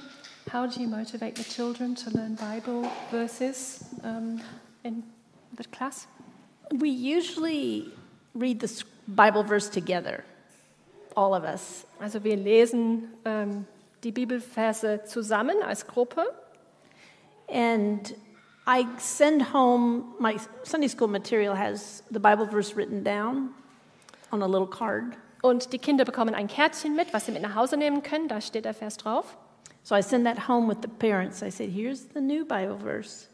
[0.53, 4.39] How do you motivate the children to learn Bible verses um,
[4.83, 5.03] in
[5.57, 6.07] the class?
[6.71, 7.91] We usually
[8.33, 10.23] read the Bible verse together,
[11.13, 11.85] all of us.
[11.99, 13.65] Also wir lesen ähm,
[14.03, 16.23] die Bibelverse zusammen als Gruppe
[17.49, 18.13] And
[18.67, 23.53] I send home my Sunday school material has the Bible verse written down
[24.31, 25.15] on a little card.
[25.41, 28.27] und die Kinder bekommen ein Kärtchen mit, was sie mit nach Hause nehmen können.
[28.27, 29.37] Da steht der Vers drauf.
[29.83, 31.41] So I send that home with the parents.
[31.41, 33.27] I said, here's the new Bible verse.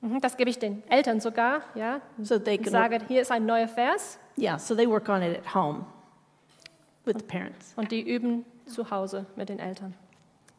[0.00, 2.00] Mhm, Das gebe ich den Eltern sogar, ja.
[2.20, 5.38] So they can, sage, hier ist ein neuer Vers yeah, so they work on it
[5.38, 5.84] at home
[7.04, 7.74] with the parents.
[7.76, 9.94] und die üben zu Hause mit den Eltern.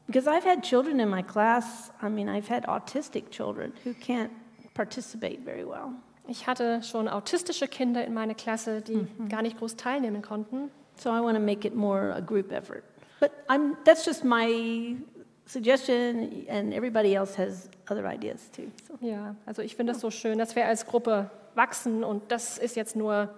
[0.07, 4.29] Because I've had children in my class, I mean, I've had autistic children who can't
[4.73, 5.93] participate very well.
[6.27, 10.69] Ich hatte schon autistische Kinder in meiner Klasse, die gar nicht groß teilnehmen konnten.
[10.97, 12.83] So I want to make it more a group effort.
[13.19, 14.97] But I'm, that's just my
[15.45, 18.71] suggestion, and everybody else has other ideas too.
[18.87, 18.97] So.
[19.05, 22.75] Ja, also ich finde das so schön, dass wir als Gruppe wachsen und das ist
[22.75, 23.29] jetzt nur,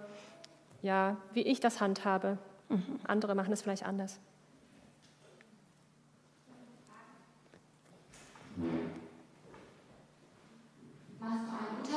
[0.82, 2.38] ja, wie ich das handhabe.
[3.06, 4.18] Andere machen es vielleicht anders.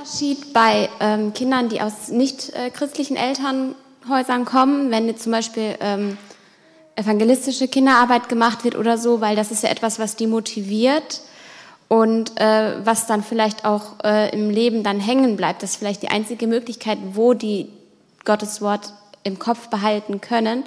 [0.07, 5.75] Unterschied bei ähm, Kindern, die aus nicht äh, christlichen Elternhäusern kommen, wenn jetzt zum Beispiel
[5.79, 6.17] ähm,
[6.95, 11.21] evangelistische Kinderarbeit gemacht wird oder so, weil das ist ja etwas, was die motiviert
[11.87, 15.63] und äh, was dann vielleicht auch äh, im Leben dann hängen bleibt.
[15.63, 17.69] Das ist vielleicht die einzige Möglichkeit, wo die
[18.25, 18.93] Gottes Wort
[19.23, 20.63] im Kopf behalten können.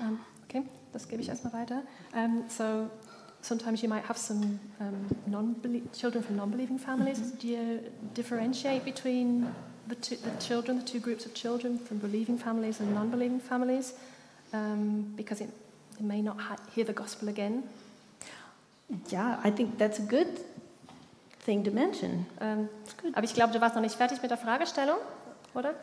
[0.00, 0.18] Um,
[0.48, 0.62] okay,
[0.92, 1.82] das gebe ich erstmal weiter.
[2.14, 2.88] Um, so
[3.44, 5.54] sometimes you might have some um, non
[5.92, 7.18] children from non-believing families.
[7.18, 7.80] Do you
[8.14, 9.54] differentiate between
[9.86, 13.94] the, two, the children, the two groups of children from believing families and non-believing families?
[14.52, 15.50] Um, because it,
[15.98, 17.64] they may not ha- hear the gospel again.
[19.10, 20.40] Yeah, I think that's a good
[21.40, 22.26] thing to mention.
[22.40, 22.68] Ähm,
[23.12, 24.98] aber ich glaube, du warst noch nicht fertig mit der Fragestellung,
[25.54, 25.74] oder?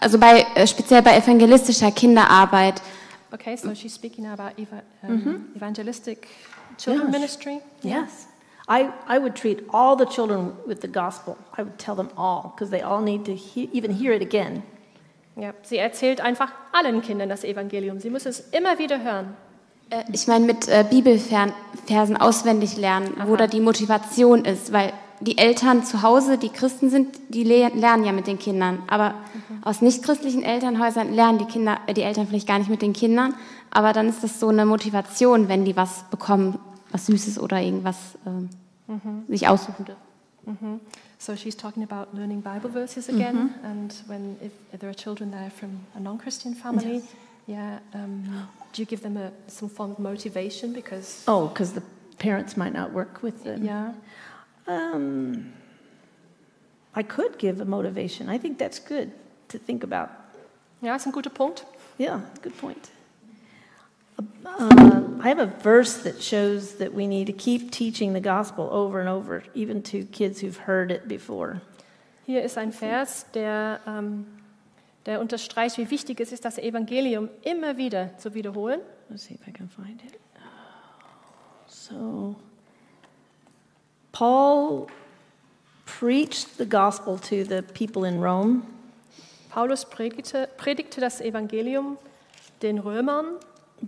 [0.00, 2.82] Also bei, äh, speziell bei evangelistischer Kinderarbeit
[3.32, 6.28] Okay, so she's speaking now about eva um, evangelistic
[6.78, 7.18] children Yeah.
[7.18, 7.60] ministry.
[7.82, 8.28] Yes.
[8.68, 11.36] I, I would treat all the children with the gospel.
[11.56, 14.62] I would tell them all because they all need to he- even hear it again.
[15.36, 18.00] Ja, sie erzählt einfach allen Kindern das Evangelium.
[18.00, 19.36] Sie müssen es immer wieder hören.
[19.90, 25.38] Äh, Ich meine mit äh, Bibelversen auswendig lernen, wo da die Motivation ist, weil die
[25.38, 28.82] Eltern zu Hause, die Christen sind, die le lernen ja mit den Kindern.
[28.88, 29.14] Aber
[29.62, 33.34] aus nichtchristlichen Elternhäusern lernen die Kinder, äh, die Eltern vielleicht gar nicht mit den Kindern.
[33.70, 36.58] Aber dann ist das so eine Motivation, wenn die was bekommen,
[36.90, 38.92] was Süßes oder irgendwas äh,
[39.28, 40.80] sich aussuchen dürfen.
[41.18, 45.32] So she's talking about learning Bible verses again, and when if, if there are children
[45.32, 47.02] there from a non-Christian family,
[47.48, 48.22] yeah, um,
[48.72, 51.82] do you give them a, some form of motivation because Oh, because the
[52.18, 53.64] parents might not work with them.
[53.64, 53.92] yeah,
[54.66, 55.52] Um,
[56.94, 58.28] I could give a motivation.
[58.28, 59.12] I think that's good
[59.48, 60.10] to think about.
[60.82, 61.64] ja, ist ein guter Punkt.
[61.98, 62.90] Yeah, good point.
[64.18, 68.68] Uh, I have a verse that shows that we need to keep teaching the gospel
[68.70, 71.60] over and over, even to kids who've heard it before.
[72.26, 74.26] Hier ist ein Vers, der, ähm,
[75.04, 78.80] der unterstreicht, wie wichtig es ist, das Evangelium immer wieder zu wiederholen.
[79.08, 80.18] Let's see if I can find it.
[81.66, 82.36] So,
[84.16, 84.88] Paul
[85.84, 88.62] preached the gospel to the people in Rome,
[89.50, 91.98] Paulus predigte, predigte das Evangelium
[92.62, 93.38] den Römern,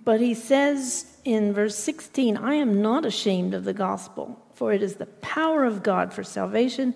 [0.04, 4.82] but he says in verse 16, I am not ashamed of the gospel, for it
[4.82, 6.92] is the power of God for salvation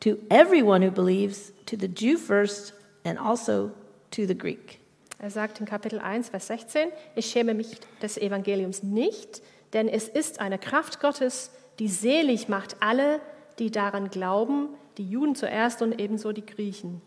[0.00, 2.72] to everyone who believes, to the Jew first,
[3.04, 3.72] and also
[4.12, 4.80] to the Greek.
[5.22, 9.42] Er sagt in Kapitel 1, Vers 16, ich schäme mich des Evangeliums nicht,
[9.74, 13.20] denn es ist eine Kraft Gottes, die selig macht alle,
[13.58, 14.68] die daran glauben,
[14.98, 17.00] die Juden zuerst und ebenso die Griechen.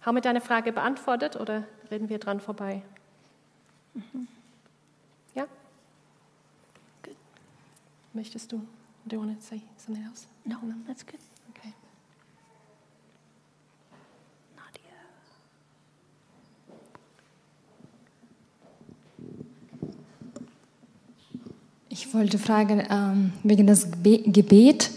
[0.00, 2.82] Haben wir deine Frage beantwortet oder reden wir dran vorbei?
[5.34, 5.46] Ja?
[7.02, 7.16] Gut.
[8.12, 8.66] Möchtest du?
[9.04, 10.26] Do you want to say something else?
[10.44, 10.56] No,
[10.86, 11.20] that's good.
[22.02, 24.90] Ich wollte fragen, ähm, wegen des Gebe- Gebet,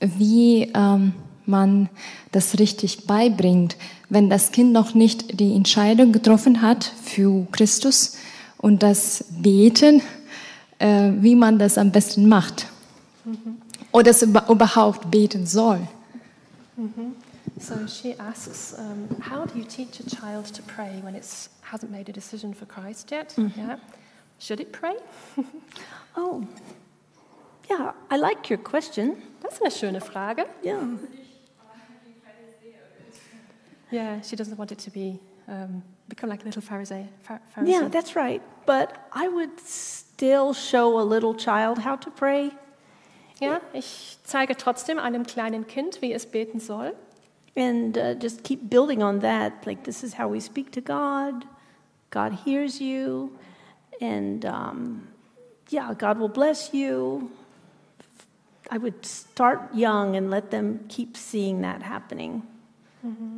[0.00, 1.12] wie ähm,
[1.46, 1.88] man
[2.32, 3.76] das richtig beibringt,
[4.08, 8.16] wenn das Kind noch nicht die Entscheidung getroffen hat für Christus
[8.58, 10.02] und das Beten,
[10.80, 12.66] äh, wie man das am besten macht.
[13.92, 15.78] Oder es über, überhaupt beten soll.
[17.60, 21.22] So she asks, um, how do you teach a child to pray when it
[21.70, 23.32] hasn't made a decision for Christ yet?
[23.38, 23.76] Yeah.
[24.42, 24.96] Should it pray?
[26.14, 26.46] Oh,
[27.70, 29.16] yeah, I like your question.
[29.48, 30.44] Ist eine schöne Frage.
[30.62, 30.82] Yeah.
[33.90, 37.06] Yeah, she doesn't want it to be um, become like a little Pharisee.
[37.22, 38.42] Phar- Yeah, that's right.
[38.66, 42.50] But I would still show a little child how to pray.
[43.40, 46.94] ja, ich zeige trotzdem einem kleinen Kind, wie es beten soll.
[47.56, 49.64] And uh, just keep building on that.
[49.66, 51.46] Like, this is how we speak to God.
[52.10, 53.30] God hears you.
[54.02, 55.06] And um,
[55.70, 57.30] yeah, God will bless you.
[58.68, 62.42] I would start young and let them keep seeing that happening.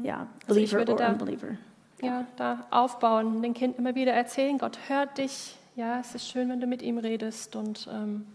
[0.03, 1.59] Yeah, Also ich believer würde or da- unbeliever.
[2.03, 5.57] Ja, da aufbauen, den Kind immer wieder erzählen, Gott hört dich.
[5.77, 8.27] Ja, es ist schön, wenn du mit ihm redest und ähm,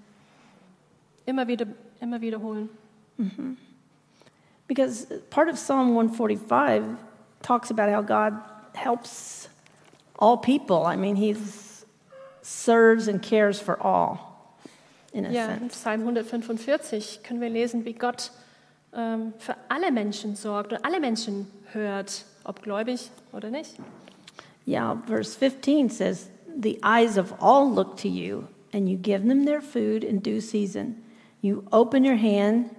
[1.26, 1.66] immer wieder,
[2.02, 2.70] immer wiederholen.
[4.68, 6.84] Because part of Psalm 145
[7.42, 8.34] talks about how God
[8.74, 9.50] helps
[10.18, 10.86] all people.
[10.86, 11.34] I mean, He
[12.42, 14.56] serves and cares for all,
[15.14, 15.76] in a Ja, in sense.
[15.76, 18.32] Psalm 145 können wir lesen, wie Gott
[18.94, 23.76] ähm, für alle Menschen sorgt und alle Menschen hört, ob gläubig oder nicht.
[24.66, 29.46] Yeah, verse 15 says, The eyes of all look to you, and you give them
[29.46, 31.04] their food in due season.
[31.42, 32.70] You open your hand,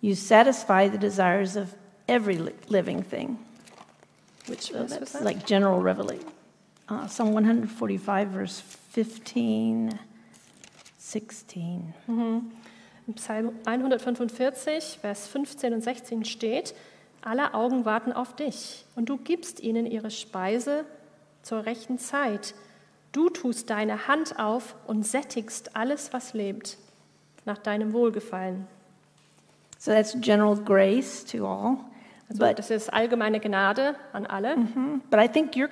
[0.00, 1.74] you satisfy the desires of
[2.08, 3.38] every living thing.
[4.46, 6.28] Which So that's like general revelation.
[6.92, 9.98] Uh, Psalm 145, verse 15,
[10.98, 11.94] 16.
[12.06, 16.74] Im Psalm 145, Vers 15 und 16 steht,
[17.22, 20.84] alle Augen warten auf dich und du gibst ihnen ihre Speise
[21.40, 22.54] zur rechten Zeit.
[23.12, 26.76] Du tust deine Hand auf und sättigst alles, was lebt,
[27.46, 28.66] nach deinem Wohlgefallen.
[29.78, 31.78] So that's general grace to all.
[32.28, 34.56] Also But, das ist allgemeine Gnade an alle.
[35.10, 35.68] but I think your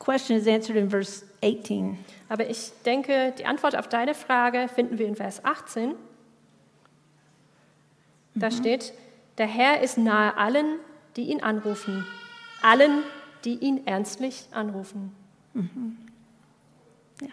[0.00, 1.96] question is answered in verse 18.
[2.28, 5.94] Aber ich denke, die Antwort auf deine Frage finden wir in Vers 18.
[8.34, 8.92] Da steht,
[9.38, 10.78] der Herr ist nahe allen,
[11.16, 12.06] die ihn anrufen,
[12.62, 13.02] allen,
[13.44, 15.14] die ihn ernstlich anrufen.
[15.54, 17.28] Ja.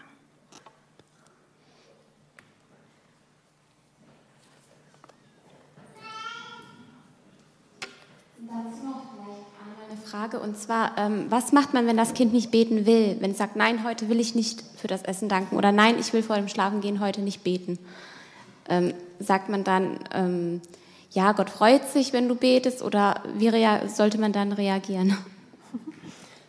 [8.50, 8.72] Eine
[10.10, 13.16] Frage und zwar, ähm, was macht man, wenn das Kind nicht beten will?
[13.20, 16.12] Wenn es sagt, nein, heute will ich nicht für das Essen danken oder nein, ich
[16.12, 17.78] will vor dem Schlafengehen heute nicht beten.
[18.68, 20.62] Ähm, sagt man dann, ähm,
[21.10, 25.16] ja, Gott freut sich, wenn du betest oder wie rea sollte man dann reagieren?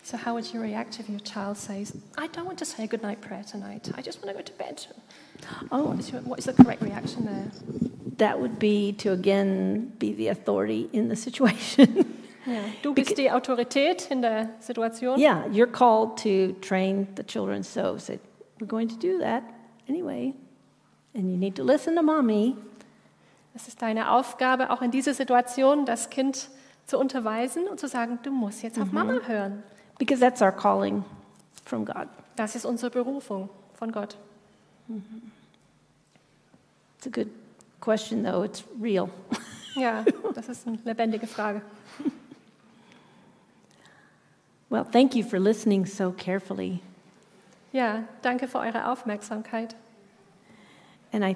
[0.01, 2.87] So, how would you react if your child says, I don't want to say a
[2.87, 4.87] good night prayer tonight, I just want to go to bed?
[5.69, 7.51] Oh, What is, your, what is the correct reaction there?
[8.17, 12.15] that would be to again be the authority in the situation.
[12.49, 15.19] Ja, du bist die Autorität in der Situation.
[15.19, 18.19] yeah, you're called to train the children, so say,
[18.59, 19.43] we're going to do that
[19.87, 20.33] anyway.
[21.13, 22.55] And you need to listen to mommy.
[23.55, 26.49] Es ist deine Aufgabe, auch in dieser Situation das Kind
[26.85, 29.63] zu unterweisen und zu sagen, du musst jetzt auf Mama hören.
[29.97, 31.03] Because that's our calling
[31.65, 32.07] from God.
[32.35, 34.17] Das ist unsere Berufung von Gott.
[36.97, 37.29] It's a good
[37.79, 38.43] question, though.
[38.43, 39.09] It's real.
[39.75, 41.61] Ja, das ist eine lebendige Frage.
[44.69, 46.81] Well, thank you for listening so carefully.
[47.71, 49.75] Ja, danke für eure Aufmerksamkeit.
[51.11, 51.27] And I